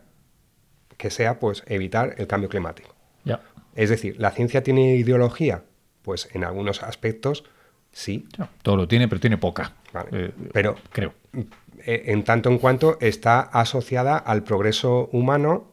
[0.95, 2.95] que sea pues evitar el cambio climático.
[3.75, 5.63] Es decir, ¿la ciencia tiene ideología?
[6.01, 7.43] Pues en algunos aspectos
[7.91, 8.25] sí.
[8.63, 9.73] todo lo tiene, pero tiene poca.
[10.11, 11.13] Eh, pero creo.
[11.85, 15.69] En tanto en cuanto está asociada al progreso humano,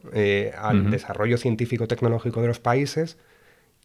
[0.55, 3.17] al desarrollo científico-tecnológico de los países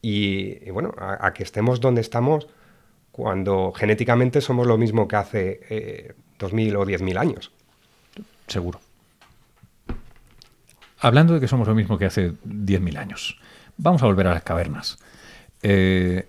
[0.02, 2.46] y, bueno, a, que estemos donde estamos
[3.10, 7.52] cuando genéticamente somos lo mismo que hace 2.000 o 10.000 años.
[8.46, 8.80] Seguro.
[10.98, 13.38] Hablando de que somos lo mismo que hace 10.000 años,
[13.76, 14.98] vamos a volver a las cavernas.
[15.62, 16.26] Eh,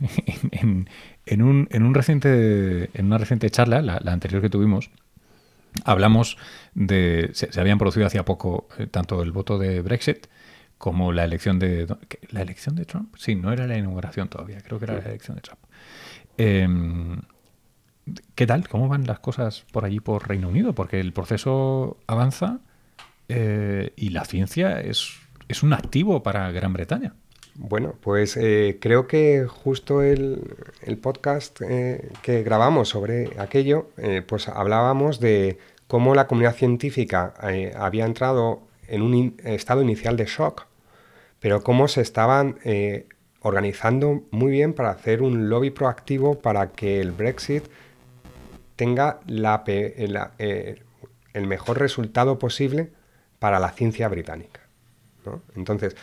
[0.52, 4.90] en, un, reciente, en una reciente charla, la, anterior que tuvimos,
[5.84, 6.38] hablamos
[6.74, 7.30] de.
[7.32, 10.26] Se, habían producido hacía poco eh, tanto el voto de Brexit
[10.78, 11.86] como la elección de.
[12.30, 13.14] ¿La elección de Trump?
[13.16, 15.60] Sí, no era la inauguración todavía, creo que era la elección de Trump.
[16.38, 16.66] Eh,
[18.34, 18.68] ¿Qué tal?
[18.68, 20.74] ¿Cómo van las cosas por allí, por Reino Unido?
[20.74, 22.60] Porque el proceso avanza
[23.28, 25.10] eh, y la ciencia es,
[25.48, 27.14] es, un activo para Gran Bretaña.
[27.54, 30.40] Bueno, pues eh, creo que justo el,
[31.02, 33.90] podcast eh, que grabamos sobre aquello,
[34.28, 37.34] pues hablábamos de cómo la comunidad científica
[37.76, 40.66] había entrado en un estado inicial de shock,
[41.40, 42.58] pero cómo se estaban
[43.40, 47.64] organizando muy bien para hacer un lobby proactivo para que el Brexit
[48.78, 50.82] tenga la, eh,
[51.34, 52.92] el mejor resultado posible
[53.40, 54.60] para la ciencia británica.
[55.56, 55.96] Entonces,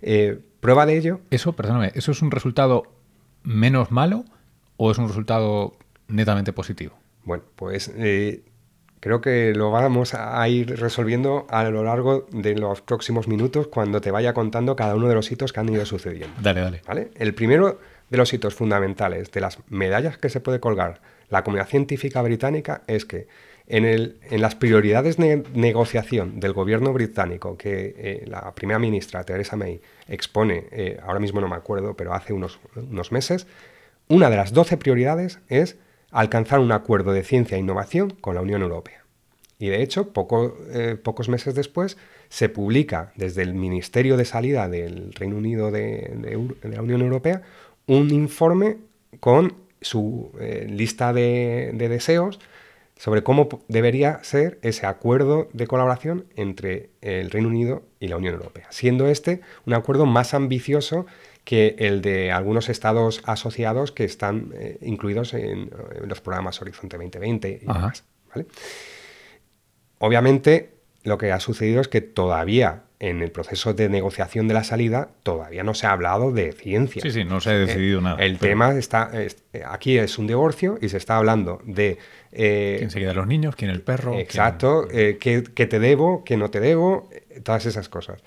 [0.00, 1.20] eh, prueba de ello.
[1.30, 2.84] Eso, perdóname, ¿eso es un resultado
[3.44, 4.24] menos malo
[4.78, 5.76] o es un resultado
[6.08, 6.94] netamente positivo?
[7.24, 8.42] Bueno, pues eh,
[9.00, 14.00] creo que lo vamos a ir resolviendo a lo largo de los próximos minutos cuando
[14.00, 16.34] te vaya contando cada uno de los hitos que han ido sucediendo.
[16.40, 16.82] Dale, dale.
[16.86, 17.10] ¿Vale?
[17.14, 21.68] El primero de los hitos fundamentales de las medallas que se puede colgar la comunidad
[21.68, 23.26] científica británica es que
[23.66, 29.24] en, el, en las prioridades de negociación del gobierno británico que eh, la primera ministra
[29.24, 33.46] Theresa May expone, eh, ahora mismo no me acuerdo, pero hace unos, unos meses,
[34.08, 35.76] una de las 12 prioridades es
[36.12, 39.04] alcanzar un acuerdo de ciencia e innovación con la Unión Europea.
[39.58, 40.12] Y de hecho,
[40.72, 41.96] eh, pocos meses después,
[42.28, 46.12] se publica desde el Ministerio de Salida del Reino Unido de,
[46.62, 47.42] de, la Unión Europea
[47.86, 48.78] un informe
[49.20, 50.32] con su
[50.68, 52.38] lista de, de deseos
[52.96, 58.34] sobre cómo debería ser ese acuerdo de colaboración entre el Reino Unido y la Unión
[58.34, 61.06] Europea, siendo este un acuerdo más ambicioso
[61.44, 65.70] que el de algunos estados asociados que están eh, incluidos en,
[66.04, 68.04] los programas Horizonte 2020 y demás.
[69.98, 70.72] Obviamente,
[71.04, 75.10] lo que ha sucedido es que todavía en el proceso de negociación de la salida
[75.22, 77.02] todavía no se ha hablado de ciencia.
[77.02, 78.22] Sí, sí, no se ha decidido nada.
[78.24, 79.10] El tema está,
[79.66, 81.98] aquí es un divorcio y se está hablando de...
[82.32, 83.54] Eh, ¿Quién se queda los niños?
[83.56, 84.18] ¿Quién el perro?
[84.18, 86.24] Exacto, eh, ¿qué, te debo?
[86.24, 87.10] ¿Qué no te debo?
[87.42, 88.22] Todas esas cosas.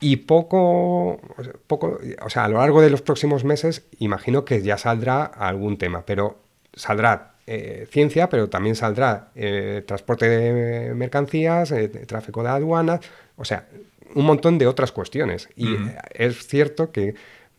[0.00, 1.20] Y poco,
[1.66, 5.76] poco, o sea, a lo largo de los próximos meses imagino que ya saldrá algún
[5.76, 6.40] tema, pero
[6.72, 13.00] saldrá eh, ciencia, pero también saldrá eh, transporte de mercancías, eh, tráfico de aduanas,
[13.38, 13.66] o sea,
[14.14, 15.48] un montón de otras cuestiones.
[15.56, 15.74] Y
[16.12, 17.14] es cierto que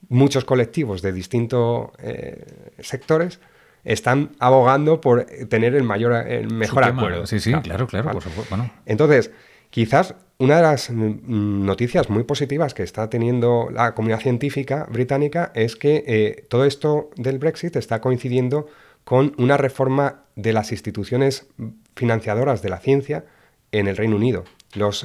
[0.08, 1.90] muchos colectivos de distintos
[2.78, 3.40] sectores
[3.84, 7.26] están abogando por tener el mayor, el mejor acuerdo.
[7.26, 8.58] Sí, sí, claro, claro, por supuesto.
[8.86, 9.32] Entonces,
[9.72, 15.52] quizás una de las mm, noticias muy positivas que está teniendo la comunidad científica británica
[15.56, 18.68] es que todo esto del Brexit está coincidiendo
[19.10, 21.48] con una reforma de las instituciones
[21.96, 23.26] financiadoras de la ciencia
[23.72, 24.44] en el Reino Unido.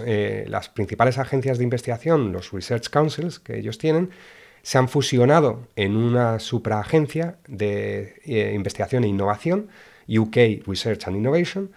[0.05, 4.11] Eh, las principales agencias de investigación, los Research Councils que ellos tienen,
[4.61, 9.69] se han fusionado en una supraagencia de eh, investigación e innovación,
[10.07, 11.71] UK Research and Innovation,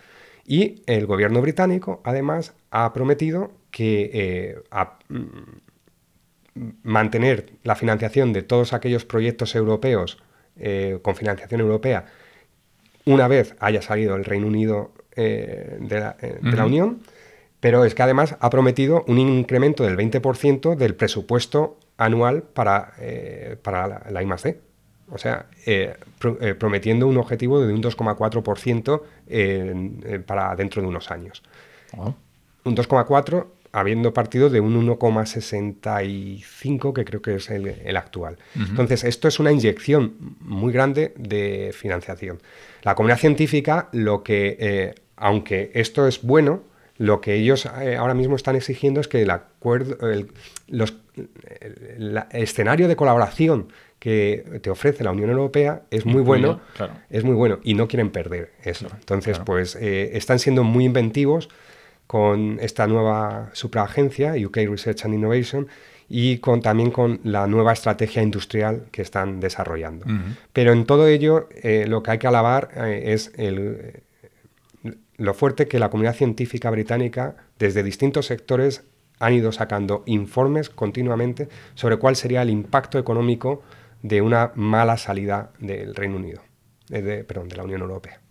[0.45, 4.63] y el gobierno británico además ha prometido que eh,
[5.07, 10.17] mm, mantener la financiación de todos aquellos proyectos europeos
[10.60, 12.06] eh, con financiación europea
[13.06, 17.00] una vez haya salido el Reino Unido eh, de, la, eh, Unión,
[17.60, 22.93] pero es que además ha prometido un incremento del 20% del presupuesto anual para,
[23.62, 24.60] para la, la I+.D.
[25.10, 25.46] O sea,
[26.60, 31.43] prometiendo un objetivo de un 2,4% para dentro de unos años.
[32.65, 33.46] Un 2,4
[33.79, 38.37] habiendo partido de un 1,65 que creo que es el, actual.
[38.55, 42.39] Entonces, esto es una inyección muy grande de financiación.
[42.81, 46.63] La comunidad científica, lo que, eh, aunque esto es bueno,
[46.97, 50.31] lo que ellos eh, ahora mismo están exigiendo es que el acuerdo, el,
[52.31, 53.67] escenario de colaboración
[53.99, 56.61] que te ofrece la Unión Europea es muy bueno,
[57.11, 58.87] es muy bueno y no quieren perder eso.
[58.99, 61.49] Entonces, pues eh, están siendo muy inventivos
[62.08, 65.67] con esta nueva supraagencia, UK Research and Innovation,
[66.10, 70.06] y con, también con la nueva estrategia industrial que están desarrollando.
[70.54, 74.04] Pero en todo ello, eh, lo que hay que alabar eh, es el,
[75.17, 78.84] lo fuerte que la comunidad científica británica, desde distintos sectores,
[79.20, 83.63] han ido sacando informes continuamente sobre cuál sería el impacto económico
[84.04, 86.43] de una mala salida del Reino Unido,
[86.88, 88.22] de, perdón, de la Unión Europea.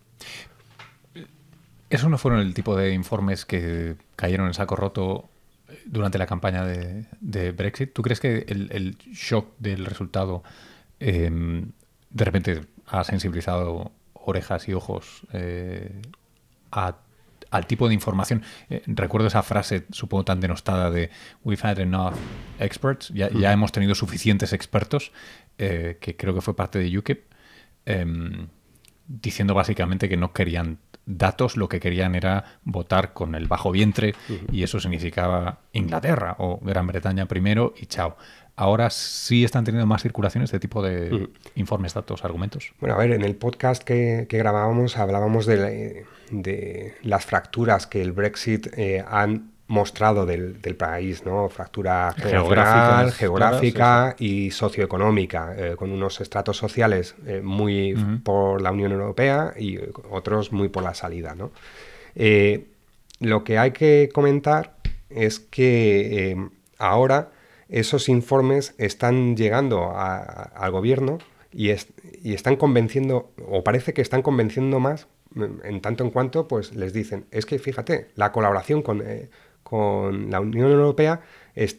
[1.88, 5.28] ¿Esos no fueron el tipo de informes que cayeron en saco roto
[5.84, 7.92] durante la campaña de, Brexit?
[7.92, 10.42] ¿Tú crees que el, shock del resultado
[10.98, 11.70] em,
[12.10, 16.02] de repente ha sensibilizado orejas y ojos eh,
[16.70, 18.42] al tipo de información?
[18.68, 21.10] Eh, recuerdo esa frase, supongo, tan denostada de
[21.44, 22.14] We've had enough
[22.58, 25.12] experts, ya, hemos tenido suficientes expertos,
[25.58, 27.24] eh, que creo que fue parte de UKIP,
[27.84, 28.48] em,
[29.08, 34.14] diciendo básicamente que no querían datos lo que querían era votar con el bajo vientre
[34.50, 38.16] y eso significaba Inglaterra o Gran Bretaña primero y chao.
[38.56, 42.72] Ahora sí están teniendo más circulación este tipo de informes, datos, argumentos.
[42.80, 46.06] Bueno, a ver, en el podcast que, grabábamos hablábamos de,
[47.02, 51.48] las fracturas que el Brexit eh, han mostrado del, país, ¿no?
[51.48, 58.92] Fractura geográfica, geográfica y socioeconómica, eh, con unos estratos sociales eh, muy por la Unión
[58.92, 59.78] Europea y
[60.10, 61.50] otros muy por la salida, ¿no?
[62.14, 62.66] Eh,
[63.18, 64.76] lo que hay que comentar
[65.10, 66.36] es que
[66.78, 67.30] ahora
[67.68, 71.18] esos informes están llegando al gobierno
[71.52, 75.08] y, y están convenciendo, o parece que están convenciendo más
[75.64, 79.28] en tanto en cuanto pues les dicen, es que fíjate, la colaboración con, eh,
[79.68, 81.22] con la Unión Europea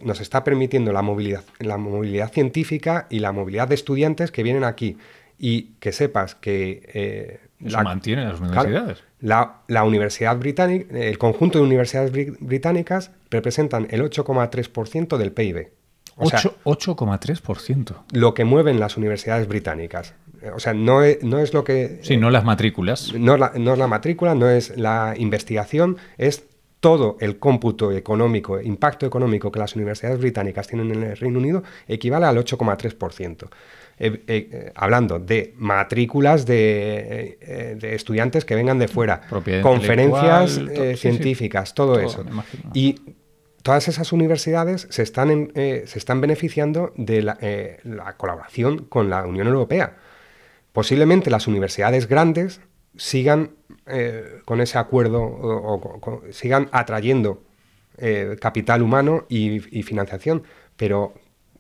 [0.02, 4.66] nos está permitiendo la movilidad, la movilidad científica y la movilidad de estudiantes que vienen
[4.66, 4.98] aquí.
[5.40, 6.82] Y que sepas que...
[6.94, 9.06] Eh, la, mantiene las universidades.
[9.22, 12.12] la, la, Universidad Británica, el conjunto de universidades
[12.42, 15.72] británicas representan el 8,3% del PIB.
[16.18, 17.96] 8,3%.
[18.12, 20.14] Lo que mueven las universidades británicas.
[20.54, 22.00] O sea, no es, no es lo que...
[22.02, 23.14] Sí, no las matrículas.
[23.14, 26.48] No, no es la matrícula, no es la investigación, es
[26.80, 31.63] todo el cómputo económico, impacto económico que las universidades británicas tienen en el Reino Unido
[31.88, 33.49] equivale al 8,3%.
[33.99, 39.21] Eh, eh, hablando de matrículas de, eh, estudiantes que vengan de fuera,
[39.63, 40.61] conferencias
[40.99, 42.23] científicas, todo, eso.
[42.75, 43.15] Y
[43.63, 47.39] todas esas universidades se están, se están beneficiando de la,
[47.84, 49.95] la, colaboración con la Unión Europea.
[50.73, 52.61] Posiblemente las universidades grandes
[52.97, 53.51] sigan
[53.90, 57.42] eh, con ese acuerdo o, sigan atrayendo
[57.98, 60.44] eh, capital humano y, financiación.
[60.76, 61.14] Pero,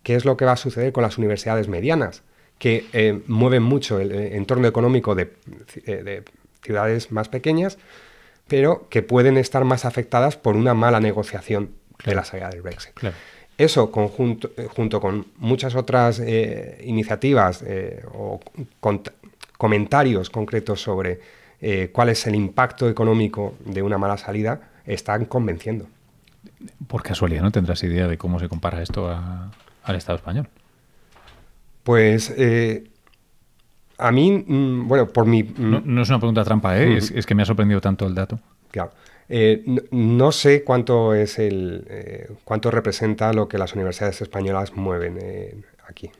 [0.03, 2.23] ¿qué es lo que va a suceder con las universidades medianas?
[2.59, 5.31] Que eh, mueven mucho el entorno económico de,
[6.61, 7.77] ciudades más pequeñas,
[8.47, 11.71] pero que pueden estar más afectadas por una mala negociación
[12.03, 12.93] de la salida del Brexit.
[13.57, 16.21] Eso, conjunto, junto con muchas otras
[16.83, 17.63] iniciativas
[18.13, 18.39] o
[19.57, 25.87] comentarios concretos sobre eh, cuál es el impacto económico de una mala salida, están convenciendo.
[26.87, 30.47] Por casualidad, ¿no tendrás idea de cómo se compara esto al Estado español?
[31.83, 32.85] Pues eh,
[33.97, 35.43] a mí, mm, bueno, por mi...
[35.43, 36.97] Mm, no, es una pregunta trampa, ¿eh?
[36.97, 38.39] es, que me ha sorprendido tanto el dato.
[38.71, 38.91] Claro.
[39.91, 46.11] no, sé cuánto es el cuánto representa lo que las universidades españolas mueven aquí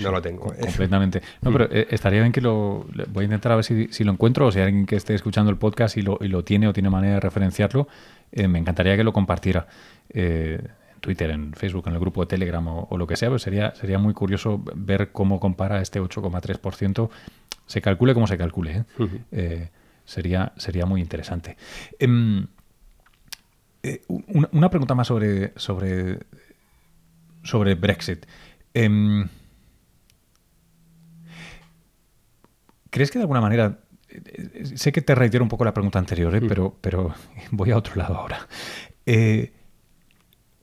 [0.00, 0.54] no lo tengo.
[0.60, 1.22] Completamente.
[1.40, 2.86] No, pero eh, estaría bien que lo.
[3.08, 5.50] Voy a intentar a ver si, lo encuentro o si hay alguien que esté escuchando
[5.50, 7.88] el podcast y lo, y lo tiene o tiene manera de referenciarlo.
[8.30, 9.66] Eh, me encantaría que lo compartiera.
[10.10, 10.60] Eh,
[10.94, 13.74] en Twitter, en Facebook, en el grupo de Telegram o, lo que sea, pues sería,
[13.74, 17.10] sería muy curioso ver cómo compara este 8,3%.
[17.66, 18.84] Se calcule como se calcule.
[20.04, 21.56] sería, sería muy interesante.
[21.98, 22.46] Em,
[24.52, 26.18] una, pregunta más sobre, sobre,
[27.42, 28.26] sobre Brexit.
[28.74, 29.28] Em,
[32.92, 33.78] ¿Crees que de alguna manera,
[34.10, 36.42] eh, sé que te reitero un poco la pregunta anterior, ¿eh?
[36.46, 37.14] pero, pero
[37.50, 38.46] voy a otro lado ahora.
[39.06, 39.50] Eh,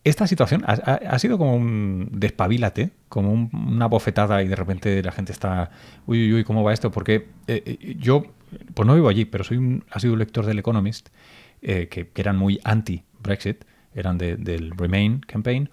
[0.04, 5.32] esta situación ha, sido como un despabilate, como una bofetada y de repente la gente
[5.32, 5.72] está,
[6.06, 6.90] uy, uy, uy, ¿cómo va esto?
[6.92, 7.28] Porque
[7.98, 8.24] yo,
[8.74, 11.10] pues no vivo allí, pero soy un, ha sido un lector del Economist,
[11.62, 15.70] que, eran muy anti-Brexit, eran del Remain campaign.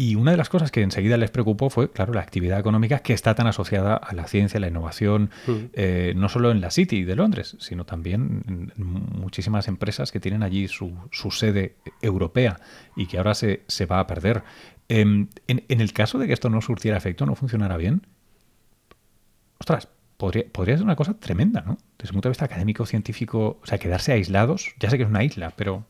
[0.00, 3.12] Y una de las cosas que enseguida les preocupó fue, claro, la actividad económica que
[3.12, 5.52] está tan asociada a la ciencia, la innovación, mm.
[5.72, 8.72] eh, no solo en la City de Londres, sino también en
[9.20, 10.92] muchísimas empresas que tienen allí su,
[11.32, 12.60] sede europea
[12.94, 14.44] y que ahora se, se va a perder.
[14.88, 18.06] Em, en, el caso de que esto no surtiera efecto, no funcionara bien,
[19.58, 21.76] ostras, podría, podría ser una cosa tremenda, ¿no?
[21.98, 25.08] Desde el punto de vista académico, científico, o sea, quedarse aislados, ya sé que es
[25.08, 25.84] una isla, pero...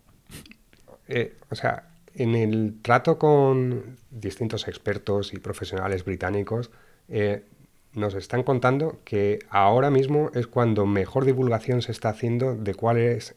[1.09, 6.71] Eh, o sea, en el trato con distintos expertos y profesionales británicos,
[7.09, 7.45] eh,
[7.93, 12.99] nos están contando que ahora mismo es cuando mejor divulgación se está haciendo de cuál
[12.99, 13.35] es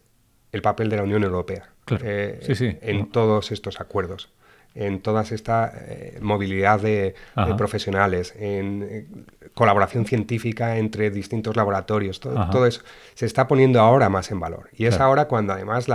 [0.52, 1.72] el papel de la Unión Europea
[2.04, 4.30] eh, en todos estos acuerdos
[4.74, 7.14] en toda esta eh, movilidad de,
[7.58, 9.06] profesionales, en eh,
[9.54, 12.82] colaboración científica entre distintos laboratorios, todo, eso
[13.14, 14.70] se está poniendo ahora más en valor.
[14.74, 15.88] Y es ahora cuando además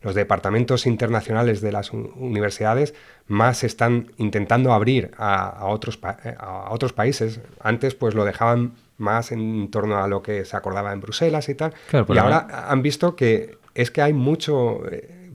[0.00, 2.94] los departamentos internacionales de las universidades
[3.26, 7.40] más están intentando abrir a, otros, eh, a otros países.
[7.60, 11.54] Antes pues lo dejaban más en torno a lo que se acordaba en Bruselas y
[11.54, 11.74] tal.
[11.92, 14.80] y ahora han visto que es que hay mucho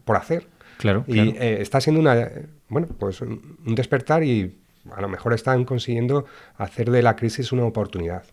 [0.03, 0.47] por hacer.
[0.77, 2.29] Claro, y está siendo una,
[2.69, 4.57] bueno, pues un, despertar y
[4.95, 6.25] a lo mejor están consiguiendo
[6.57, 8.23] hacer de la crisis una oportunidad.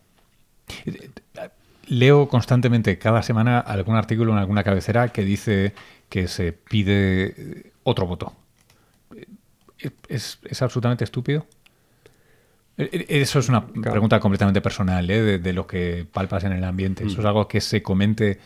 [1.87, 5.73] Leo constantemente cada semana algún artículo en alguna cabecera que dice
[6.09, 8.33] que se pide otro voto.
[10.07, 11.45] ¿Es, absolutamente estúpido?
[12.77, 15.39] E, e, eso es una pregunta completamente personal, ¿eh?
[15.39, 17.05] de, lo que palpas en el ambiente.
[17.05, 17.27] ¿Eso es mm.
[17.27, 18.39] algo que se comente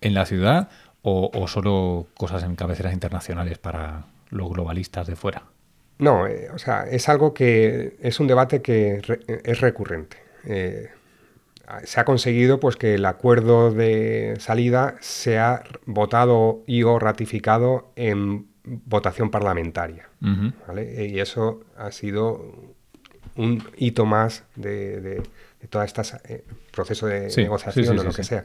[0.00, 0.70] en la ciudad
[1.02, 5.44] o, o solo cosas en cabeceras internacionales para, los globalistas de fuera.
[5.98, 9.00] No, eh, o sea, es algo que es un debate que
[9.44, 10.16] es recurrente.
[10.44, 10.90] Eh,
[11.84, 18.48] se ha conseguido pues que el acuerdo de salida sea votado y o ratificado en
[18.64, 20.08] votación parlamentaria.
[20.20, 22.74] Y eso ha sido
[23.36, 25.22] un hito más de, de,
[25.70, 26.02] todo este
[26.70, 28.44] proceso de negociación o lo que sea.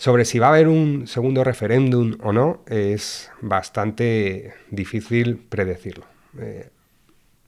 [0.00, 6.06] Sobre si va a haber un segundo referéndum o no, es bastante difícil predecirlo.
[6.38, 6.70] Eh,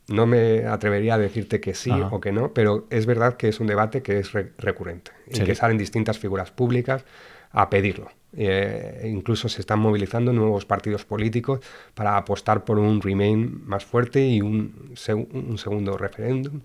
[0.09, 3.59] no me atrevería a decirte que sí o que no, pero es verdad que es
[3.59, 7.07] un debate que es recurrente y que salen distintas figuras públicas
[7.53, 8.11] a pedirlo.
[8.37, 11.61] Eh, incluso se están movilizando nuevos partidos políticos
[11.95, 14.95] para apostar por un Remain más fuerte y un,
[15.33, 16.61] un segundo referéndum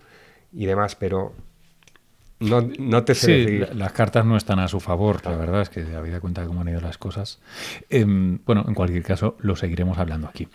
[0.52, 1.32] y demás, pero
[2.40, 5.70] no, no te sé sí, las cartas no están a su favor, la verdad es
[5.70, 7.40] que habida cuenta de cómo han ido las cosas.
[7.90, 10.48] Em, bueno, en cualquier caso, lo seguiremos hablando aquí.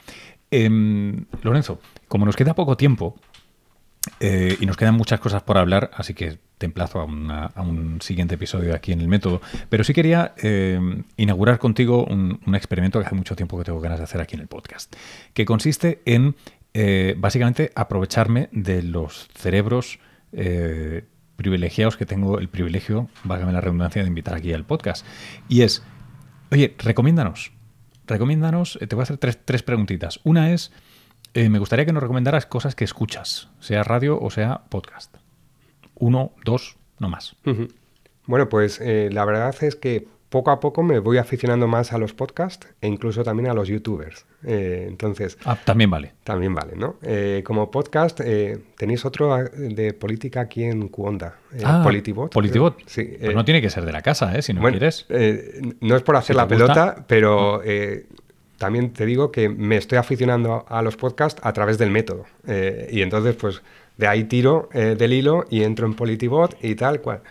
[0.49, 3.15] Em, Lorenzo, como nos queda poco tiempo
[4.19, 8.36] eh, y nos quedan muchas cosas por hablar, así que te emplazo a, un siguiente
[8.36, 13.15] episodio aquí en el método, pero sí quería em, inaugurar contigo un, experimento que hace
[13.15, 14.95] mucho tiempo que tengo ganas de hacer aquí en el podcast,
[15.34, 16.36] que consiste en
[16.73, 19.99] eh, básicamente aprovecharme de los cerebros
[20.31, 21.03] eh,
[21.36, 25.05] privilegiados que tengo el privilegio, válgame la redundancia, de invitar aquí al podcast.
[25.49, 25.84] Y es,
[26.51, 27.51] oye, recomiéndanos.
[28.05, 30.19] Recomiéndanos, eh, te voy a hacer tres, tres preguntitas.
[30.23, 30.71] Una es,
[31.34, 35.15] eh, me gustaría que nos recomendaras cosas que escuchas, sea radio o sea podcast.
[35.95, 37.36] Uno, dos, no más.
[38.25, 41.99] Bueno, pues eh, la verdad es que poco a poco me voy aficionando más a
[41.99, 44.25] los podcasts e incluso también a los youtubers.
[44.43, 45.38] Eh, entonces...
[45.45, 46.13] Ah, también vale.
[46.23, 46.95] También vale, ¿no?
[47.03, 52.34] Eh, como podcast, eh, tenéis otro de política aquí en Cuonda, ah, Politibot.
[52.34, 52.81] Politibot.
[52.88, 53.15] Sí.
[53.21, 54.41] Pues no tiene que ser de la casa, ¿eh?
[54.41, 55.05] Si no quieres.
[55.81, 57.61] no es por hacer la pelota, pero
[58.57, 62.25] también te digo que me estoy aficionando a los podcasts a través del método.
[62.89, 63.61] y entonces, pues,
[63.97, 67.21] de ahí tiro del hilo y entro en Politibot y tal cual.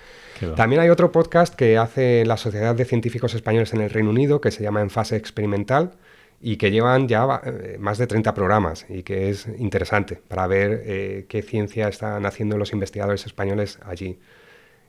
[0.51, 4.41] También hay otro podcast que hace la Sociedad de Científicos Españoles en el Reino Unido
[4.41, 5.93] que se llama En Fase Experimental
[6.41, 10.83] y que llevan ya eh, más de 30 programas y que es interesante para ver
[10.85, 14.19] eh, qué ciencia están haciendo los investigadores españoles allí.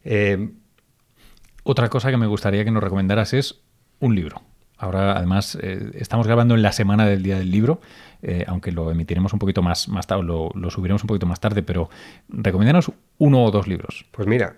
[0.04, 0.50] Eh,
[1.64, 3.62] Otra cosa que me gustaría que nos recomendaras es
[4.00, 4.42] un libro.
[4.78, 5.58] Ahora, además,
[5.94, 7.80] estamos grabando en la semana del Día del Libro,
[8.48, 11.64] aunque lo emitiremos un poquito más, más tarde, lo, lo subiremos un poquito más tarde,
[11.64, 11.90] pero
[12.28, 14.06] recomendanos uno o dos libros.
[14.12, 14.58] Pues mira,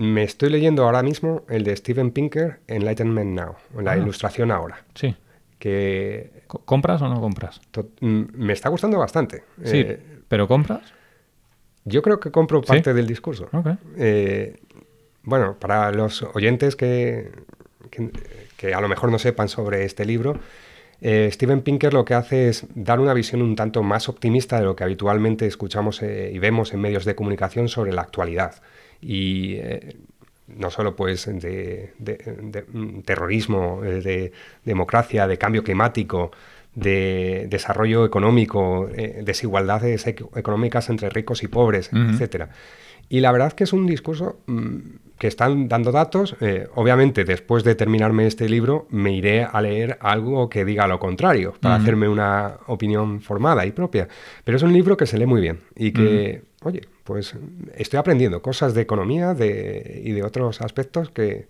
[0.00, 3.98] me estoy leyendo ahora mismo el de Steven Pinker, Enlightenment Now, la ah.
[3.98, 4.82] ilustración ahora.
[4.94, 5.14] Sí.
[5.58, 7.60] Que, ¿Compras o no compras?
[8.00, 9.44] Mm, me está gustando bastante.
[9.62, 10.94] Sí, eh, pero ¿compras?
[11.84, 13.50] Yo creo que compro parte del discurso.
[13.98, 14.58] Eh,
[15.22, 17.30] bueno, para los oyentes que,
[18.56, 20.38] que, a lo mejor no sepan sobre este libro,
[21.02, 24.64] eh, Steven Pinker lo que hace es dar una visión un tanto más optimista de
[24.64, 28.62] lo que habitualmente escuchamos y vemos en medios de comunicación sobre la actualidad
[29.00, 29.96] y eh,
[30.46, 31.92] no solo pues de,
[32.72, 34.32] mm, terrorismo, eh, de
[34.64, 36.30] democracia, de cambio climático,
[36.74, 42.50] de desarrollo económico, eh, desigualdades económicas entre ricos y pobres, etcétera.
[43.12, 44.78] Y la verdad que es un discurso mm,
[45.18, 46.36] que están dando datos.
[46.40, 51.00] Eh, obviamente, después de terminarme este libro, me iré a leer algo que diga lo
[51.00, 54.06] contrario, para hacerme una opinión formada y propia.
[54.44, 57.34] Pero es un libro que se lee muy bien y que, oye, pues
[57.74, 61.48] estoy aprendiendo cosas de economía y de otros aspectos que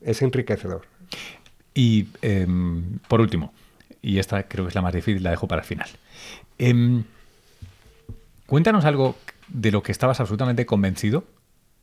[0.00, 0.82] es enriquecedor.
[1.74, 3.52] Y em, por último,
[4.02, 5.88] y esta creo que es la más difícil, la dejo para el final.
[6.58, 7.04] Em,
[8.46, 9.16] cuéntanos algo
[9.48, 11.24] de lo que estabas absolutamente convencido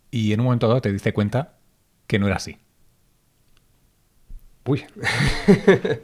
[0.10, 1.54] y en un momento dado te diste cuenta
[2.08, 2.58] que no era así.
[4.66, 4.86] Uy.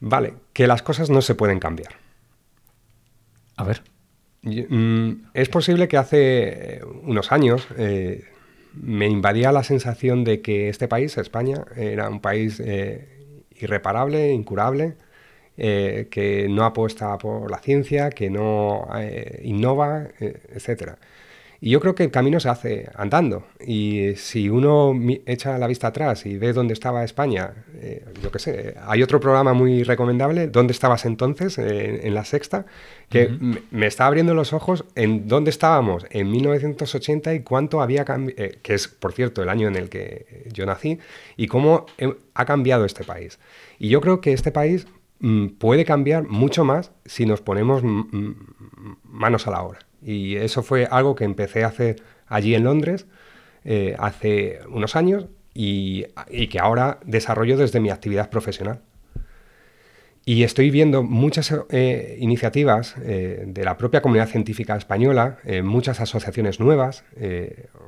[0.00, 1.94] vale, que las cosas no se pueden cambiar.
[3.56, 3.82] A ver.
[4.42, 8.24] Mm, es posible que hace unos años eh,
[8.74, 13.26] me invadía la sensación de que este país, España, era un país eh,
[13.56, 14.96] irreparable, incurable,
[15.56, 20.96] eh, que no apuesta por la ciencia, que no eh, innova, eh, etc.
[21.60, 23.44] Y yo creo que el camino se hace andando.
[23.64, 24.94] Y si uno
[25.26, 27.52] echa la vista atrás y ve dónde estaba España,
[28.22, 31.58] yo qué sé, hay otro programa muy recomendable, ¿Dónde estabas entonces?
[31.58, 32.66] en la sexta,
[33.08, 33.30] que
[33.70, 38.74] me está abriendo los ojos en dónde estábamos en 1980 y cuánto había cambiado, que
[38.74, 40.98] es, por cierto, el año en el que yo nací,
[41.36, 41.86] y cómo
[42.34, 43.38] ha cambiado este país.
[43.78, 44.86] Y yo creo que este país
[45.20, 47.82] Mm, puede cambiar mucho más si nos ponemos
[49.02, 49.80] manos a la obra.
[50.02, 53.06] Y eso fue algo que empecé a hacer allí en Londres
[53.64, 56.04] eh, hace unos años y,
[56.50, 58.80] que ahora desarrollo desde mi actividad profesional.
[60.24, 66.60] Y estoy viendo muchas eh, iniciativas eh, de la propia comunidad científica española, muchas asociaciones
[66.60, 67.04] nuevas,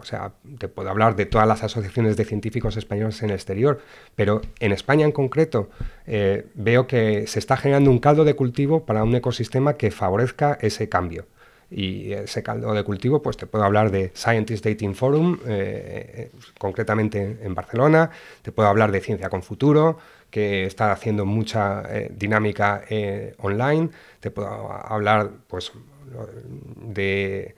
[0.00, 3.80] o sea, te puedo hablar de todas las asociaciones de científicos españoles en el exterior,
[4.16, 5.68] pero en España en concreto
[6.54, 10.88] veo que se está generando un caldo de cultivo para un ecosistema que favorezca ese
[10.88, 11.26] cambio.
[11.70, 17.38] Y ese caldo de cultivo, pues te puedo hablar de Scientist Dating Forum, eh, concretamente
[17.42, 18.10] en Barcelona,
[18.42, 19.98] te puedo hablar de Ciencia con Futuro,
[20.30, 25.72] que está haciendo mucha eh, dinámica eh, online, te puedo hablar pues,
[26.76, 27.54] de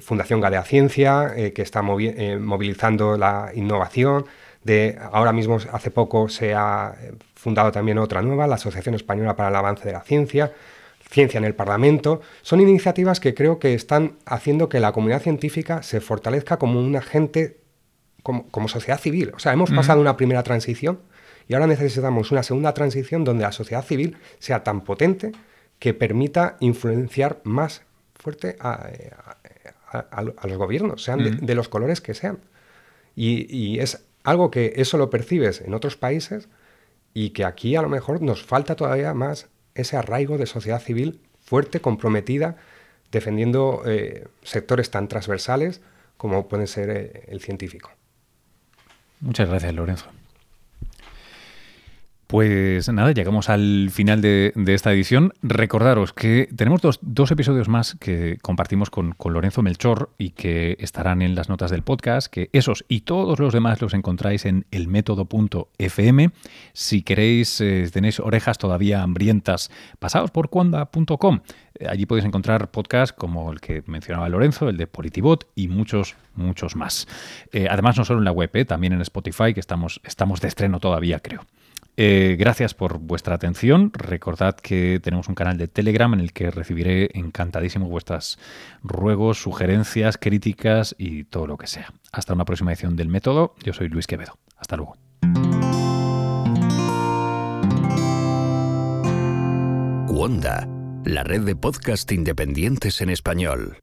[0.00, 4.24] Fundación Gadea Ciencia, que está movilizando la innovación,
[4.64, 6.94] de ahora mismo hace poco se ha
[7.34, 10.52] fundado también otra nueva, la Asociación Española para el Avance de la Ciencia,
[11.12, 15.82] Ciencia en el Parlamento, son iniciativas que creo que están haciendo que la comunidad científica
[15.82, 17.58] se fortalezca como un agente,
[18.22, 19.32] como, sociedad civil.
[19.36, 21.00] O sea, hemos pasado una primera transición
[21.48, 25.32] y ahora necesitamos una segunda transición donde la sociedad civil sea tan potente
[25.78, 27.82] que permita influenciar más
[28.14, 28.88] fuerte a,
[30.44, 32.38] los gobiernos, sean de, los colores que sean.
[33.14, 36.48] Y, y es algo que eso lo percibes en otros países
[37.12, 41.20] y que aquí a lo mejor nos falta todavía más ese arraigo de sociedad civil
[41.40, 42.56] fuerte, comprometida,
[43.10, 45.80] defendiendo eh, sectores tan transversales
[46.16, 47.90] como puede ser eh, el científico.
[49.20, 50.06] Muchas gracias, Lorenzo.
[52.32, 55.34] Pues nada, llegamos al final de, esta edición.
[55.42, 61.34] Recordaros que tenemos dos, episodios más que compartimos con, Lorenzo Melchor y que estarán en
[61.34, 66.30] las notas del podcast, que esos y todos los demás los encontráis en elmétodo.fm.
[66.72, 71.40] Si queréis, eh, tenéis orejas todavía hambrientas, pasaos por cuanda.com.
[71.74, 76.16] Eh, allí podéis encontrar podcasts como el que mencionaba Lorenzo, el de Politibot y muchos,
[76.34, 77.06] muchos más.
[77.52, 80.80] Eh, además, no solo en la web, también en Spotify, que estamos, estamos de estreno
[80.80, 81.44] todavía, creo.
[81.96, 83.90] Eh, gracias por vuestra atención.
[83.92, 88.38] Recordad que tenemos un canal de Telegram en el que recibiré encantadísimo vuestras
[88.82, 91.92] ruegos, sugerencias, críticas y todo lo que sea.
[92.12, 93.54] Hasta una próxima edición del método.
[93.62, 94.38] Yo soy Luis Quevedo.
[94.56, 94.96] Hasta luego.
[100.08, 100.68] Wanda,
[101.04, 103.78] la red de podcast independientes en español.